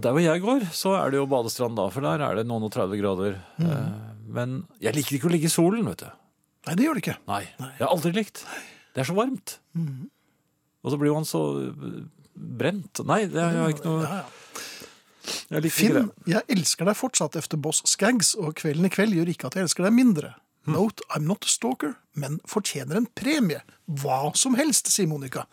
[0.00, 2.64] Der hvor jeg går, så er det jo badestrand da, for der er det noen
[2.66, 3.36] og 30 grader.
[3.60, 3.92] Mm.
[4.34, 6.08] Men jeg liker ikke å ligge i solen, vet du.
[6.66, 7.20] Nei, det gjør det ikke.
[7.28, 8.42] Nei, jeg har aldri likt.
[8.96, 9.60] Det er så varmt.
[9.76, 10.08] Mm.
[10.82, 11.44] Og så blir man så
[12.36, 13.02] brent.
[13.08, 14.26] Nei, det er jo ikke noe Ja, ja.
[15.50, 16.32] Jeg liker ikke Finn, det.
[16.36, 19.66] jeg elsker deg fortsatt efter Boss Skaggs, og kvelden i kveld gjør ikke at jeg
[19.66, 20.34] elsker deg mindre.
[20.66, 20.74] Hm.
[20.74, 23.60] Note, I'm not a stalker, men fortjener en premie.
[23.86, 25.44] Hva som helst, sier Monica.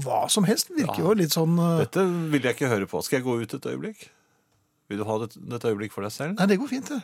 [0.00, 3.02] Hva som helst virker jo litt sånn uh, Dette vil jeg ikke høre på.
[3.04, 4.06] Skal jeg gå ut et øyeblikk?
[4.92, 6.36] Vil du ha det, dette øyeblikk for deg selv?
[6.40, 7.00] Nei, det går fint, det.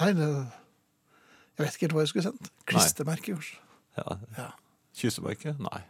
[0.00, 2.52] Nei, det Jeg vet ikke helt hva jeg skulle sendt.
[2.68, 3.60] Klistremerke, kanskje.
[4.00, 4.16] Ja.
[4.38, 4.48] Ja.
[4.96, 5.56] Kyssemerke?
[5.60, 5.82] Nei.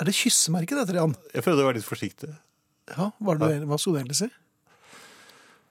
[0.00, 1.14] Er det kyssemerke, dette, Jan?
[1.34, 2.30] Jeg prøvde å være litt forsiktig.
[2.90, 4.30] Ja, hva, det, hva skulle du egentlig si?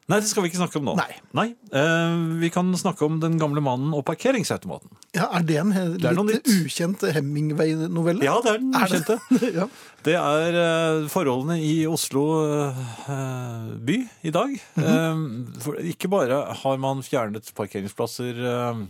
[0.10, 0.94] Nei, det skal vi ikke snakke om nå.
[1.38, 1.44] Nei.
[1.70, 4.90] Eh, vi kan snakke om Den gamle mannen og parkeringsautomaten.
[5.14, 8.24] Ja, Er det en he- er litt ukjent Hemingway-novelle?
[8.26, 9.02] Ja, det er den Er det?
[9.04, 9.52] ukjente.
[9.60, 9.68] ja.
[10.08, 12.24] Det er eh, forholdene i Oslo
[12.66, 14.56] eh, by i dag.
[14.82, 15.22] eh,
[15.62, 18.82] for ikke bare har man fjernet parkeringsplasser eh,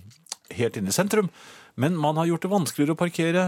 [0.56, 1.28] helt inne i sentrum,
[1.76, 3.44] men man har gjort det vanskeligere å parkere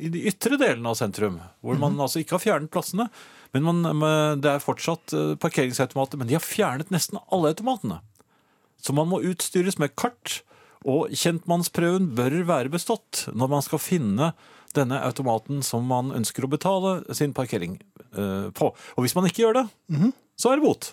[0.00, 3.08] i de ytre delene av sentrum, hvor man altså ikke har fjernet plassene.
[3.54, 4.04] Men man,
[4.42, 8.00] det er fortsatt eh, parkeringsautomater, men de har fjernet nesten alle automatene.
[8.82, 10.40] Så man må utstyres med kart,
[10.84, 14.32] og kjentmannsprøven bør være bestått når man skal finne
[14.76, 18.72] denne automaten som man ønsker å betale sin parkering eh, på.
[18.74, 19.66] Og hvis man ikke gjør det,
[20.36, 20.90] så er det bot.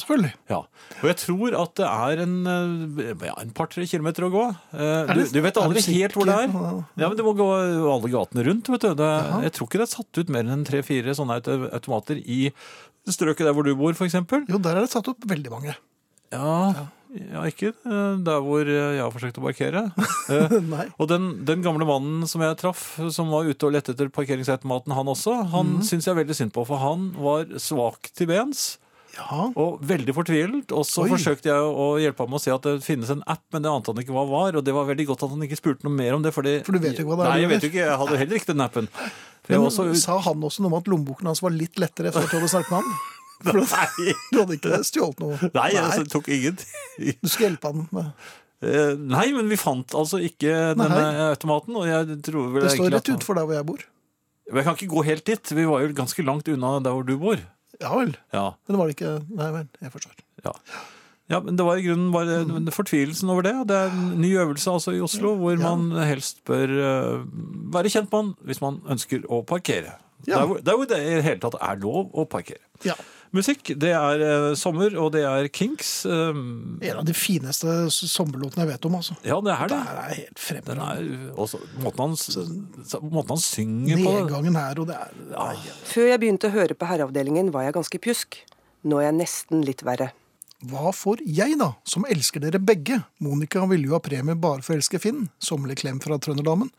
[0.00, 0.30] Selvfølgelig.
[0.50, 0.60] Ja.
[1.00, 4.44] Og jeg tror at det er en, eh, ja, en par-tre kilometer å gå.
[4.78, 6.52] Eh, Du, du vet aldri helt hvor det er.
[7.02, 7.48] Ja, men Du må gå
[7.92, 8.68] alle gatene rundt.
[8.72, 8.92] vet du.
[9.02, 9.10] Det,
[9.48, 11.40] jeg tror ikke det er satt ut mer enn tre-fire sånne
[11.74, 12.48] automater i
[13.08, 14.14] strøket der hvor du bor, f.eks.
[14.48, 15.74] Jo, der er det satt opp veldig mange.
[16.28, 19.86] Ja, ja, ikke eh, der hvor jeg har forsøkt å parkere.
[21.00, 22.82] Og den, den gamle mannen som jeg traff,
[23.14, 26.52] som var ute og lette etter parkeringsautomaten, han også, han syns jeg er veldig synd
[26.52, 28.74] på, for han var svak til bens.
[29.18, 30.72] Ja, Og veldig fortvilet.
[30.72, 31.10] Og så Oi.
[31.12, 33.72] forsøkte jeg å hjelpe ham med å se at det finnes en app, men det
[33.72, 34.58] ante han ikke hva var.
[34.60, 36.32] Og det var veldig godt at han ikke spurte noe mer om det.
[36.36, 37.84] Fordi, For du vet jo ikke hva det er Nei, jeg vet jo ikke.
[37.84, 38.90] Jeg hadde heller ikke den appen.
[39.48, 42.30] Men også, sa han også noe om at lommeboken hans var litt lettere etter at
[42.30, 42.98] du hadde snakket med han?
[43.48, 45.38] For nei, du hadde ikke stjålet noe?
[45.54, 47.16] nei, jeg altså, tok ingenting.
[47.22, 48.12] Du skulle hjelpe han med
[48.58, 51.76] Eh, Nei, men vi fant altså ikke denne automaten.
[51.78, 53.84] Og jeg tror vel Det står rett utenfor der hvor jeg bor.
[54.48, 55.52] Men Jeg kan ikke gå helt dit.
[55.54, 57.38] Vi var jo ganske langt unna der hvor du bor.
[57.80, 58.14] Ja vel.
[58.34, 60.14] Ja, Men det var det ikke Nei vel, jeg forstår.
[60.44, 60.52] ja.
[61.30, 63.54] ja men det var i grunnen bare fortvilelsen over det.
[63.60, 65.74] og Det er en ny øvelse altså i Oslo, hvor Ja.
[65.76, 67.24] man helst bør eh,
[67.74, 69.94] være kjent mann hvis man ønsker å parkere.
[70.26, 72.64] Hvor, der hvor det i det hele tatt er lov å parkere.
[72.84, 72.94] Ja.
[73.36, 76.06] Musikk, det er eh, sommer, og det er Kinks.
[76.08, 76.38] eh,
[76.88, 79.16] En av de fineste sommerlåtene jeg vet om, altså.
[79.26, 79.96] ja, det er Det det.
[79.98, 81.02] er helt Den er
[81.36, 84.14] også måten han, s- måten han synger på.
[84.14, 87.74] Nedgangen her, og det er nei, Før jeg begynte å høre på Herreavdelingen, var jeg
[87.74, 88.40] ganske pjusk.
[88.84, 90.12] Nå er jeg nesten litt verre.
[90.64, 93.04] Hva får jeg, da, som elsker dere begge?
[93.20, 95.28] Monica ville jo ha premie bare for å elske Finn.
[95.38, 96.70] Sommerlig klem fra Trønderdamen.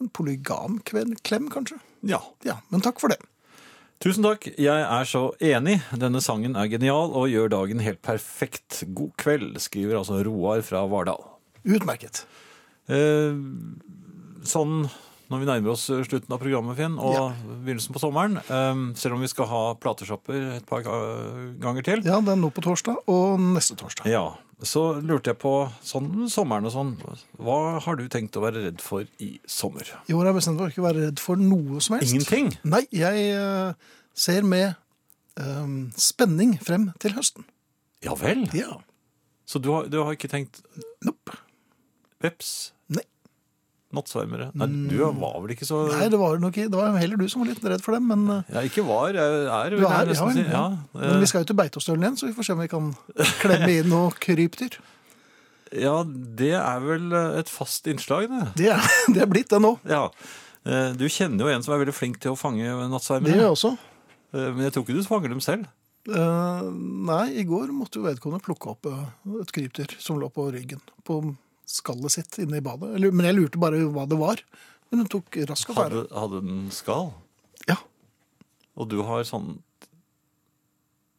[0.00, 1.80] En polygam kven- klem, kanskje?
[2.04, 2.20] Ja.
[2.44, 3.16] Ja, men takk for det.
[4.02, 5.78] Tusen takk, jeg er så enig.
[5.96, 8.82] Denne sangen er genial og gjør dagen helt perfekt.
[8.94, 11.22] God kveld, skriver altså Roar fra Vardal.
[11.64, 12.26] Utmerket.
[12.92, 13.32] Eh,
[14.46, 14.84] sånn
[15.26, 17.24] når vi nærmer oss slutten av programmet, Finn, og Ja.
[17.64, 22.20] begynnelsen på sommeren, eh, selv om vi skal ha plateshopper et par ganger til, Ja,
[22.20, 24.06] det er nå på torsdag og neste torsdag.
[24.06, 25.52] ja, så lurte jeg på
[25.84, 26.92] sånn sommeren og sånn,
[27.36, 29.84] hva har du tenkt å være redd for i sommer?
[30.08, 32.14] I år har jeg bestemt meg for ikke å være redd for noe som helst.
[32.14, 32.48] Ingenting?
[32.64, 33.74] Nei, jeg eh,
[34.16, 34.78] ser med
[35.36, 37.44] um, spenning frem til høsten.
[38.04, 38.46] Ja vel?
[38.56, 38.78] Ja.
[39.46, 40.62] Så du har, du har ikke tenkt
[41.04, 41.36] Nope.
[42.24, 42.72] veps?
[43.94, 44.48] Nattsvermere?
[44.58, 47.44] Nei, du var vel ikke så Nei, det var nok det var heller du som
[47.44, 50.26] var litt redd for dem, men, Jeg Ja, ikke var, jeg er, vil jeg nesten
[50.26, 50.42] ja, si.
[50.42, 50.50] ja.
[50.56, 50.64] Ja,
[50.96, 52.90] men vi eh, skal jo til Beitostølen igjen, så vi får se om vi kan
[53.44, 54.80] klemme inn noe krypdyr.
[55.86, 55.94] ja,
[56.42, 58.42] det er vel et fast innslag, det.
[58.58, 59.76] Det er, det er blitt det nå.
[59.86, 60.08] Ja.
[60.66, 63.54] Eh, Du kjenner jo en som er veldig flink til å fange Det gjør jeg
[63.54, 63.76] også.
[64.34, 65.70] Eh, Men jeg tror ikke du fanger dem selv.
[66.06, 70.44] Uh, nei, i går måtte jo vedkommende plukke opp eh, et krypdyr som lå på
[70.54, 70.78] ryggen.
[71.02, 71.18] På
[71.66, 72.92] skallet sitt inne i badet.
[72.96, 74.40] Eller, men jeg lurte bare hva det var.
[74.90, 76.04] Men hun tok rask affære.
[76.06, 77.08] Hadde, hadde den skall?
[77.68, 77.76] Ja.
[78.78, 79.56] Og du har sånn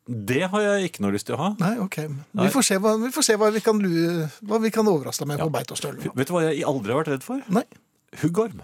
[0.08, 1.48] Det har jeg ikke noe lyst til å ha.
[1.60, 1.98] Nei, ok.
[2.08, 2.46] Nei.
[2.48, 5.26] Vi får se hva vi, får se hva vi, kan, lue- hva vi kan overraske
[5.26, 5.48] deg med Ja.
[5.50, 6.00] på Beitostølen.
[6.16, 7.44] Vet du hva jeg aldri har vært redd for?
[7.52, 7.66] Nei.
[8.24, 8.62] Huggorm.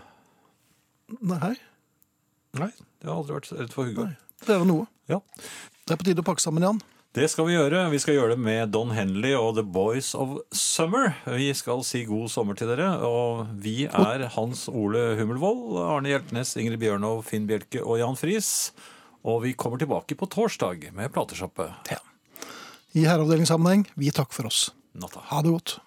[1.19, 1.51] Nei,
[2.55, 2.69] Nei,
[3.01, 4.15] jeg har aldri vært redd for huggorm.
[4.45, 4.87] det er jo noe.
[5.11, 5.19] Ja.
[5.83, 6.79] Det er på tide å pakke sammen, Jan.
[7.13, 7.83] Det skal vi gjøre.
[7.93, 11.11] Vi skal gjøre det med Don Henley og The Boys of Summer.
[11.29, 12.87] Vi skal si god sommer til dere.
[13.05, 18.49] Og vi er Hans Ole Hummelvold, Arne Hjeltnes, Ingrid Bjørnov, Finn Bjelke og Jan Friis.
[19.21, 21.69] Og vi kommer tilbake på torsdag med platesjappe.
[22.97, 24.71] I herreavdelingssammenheng, vi takker for oss.
[24.97, 25.21] Natta.
[25.29, 25.77] Ha det godt.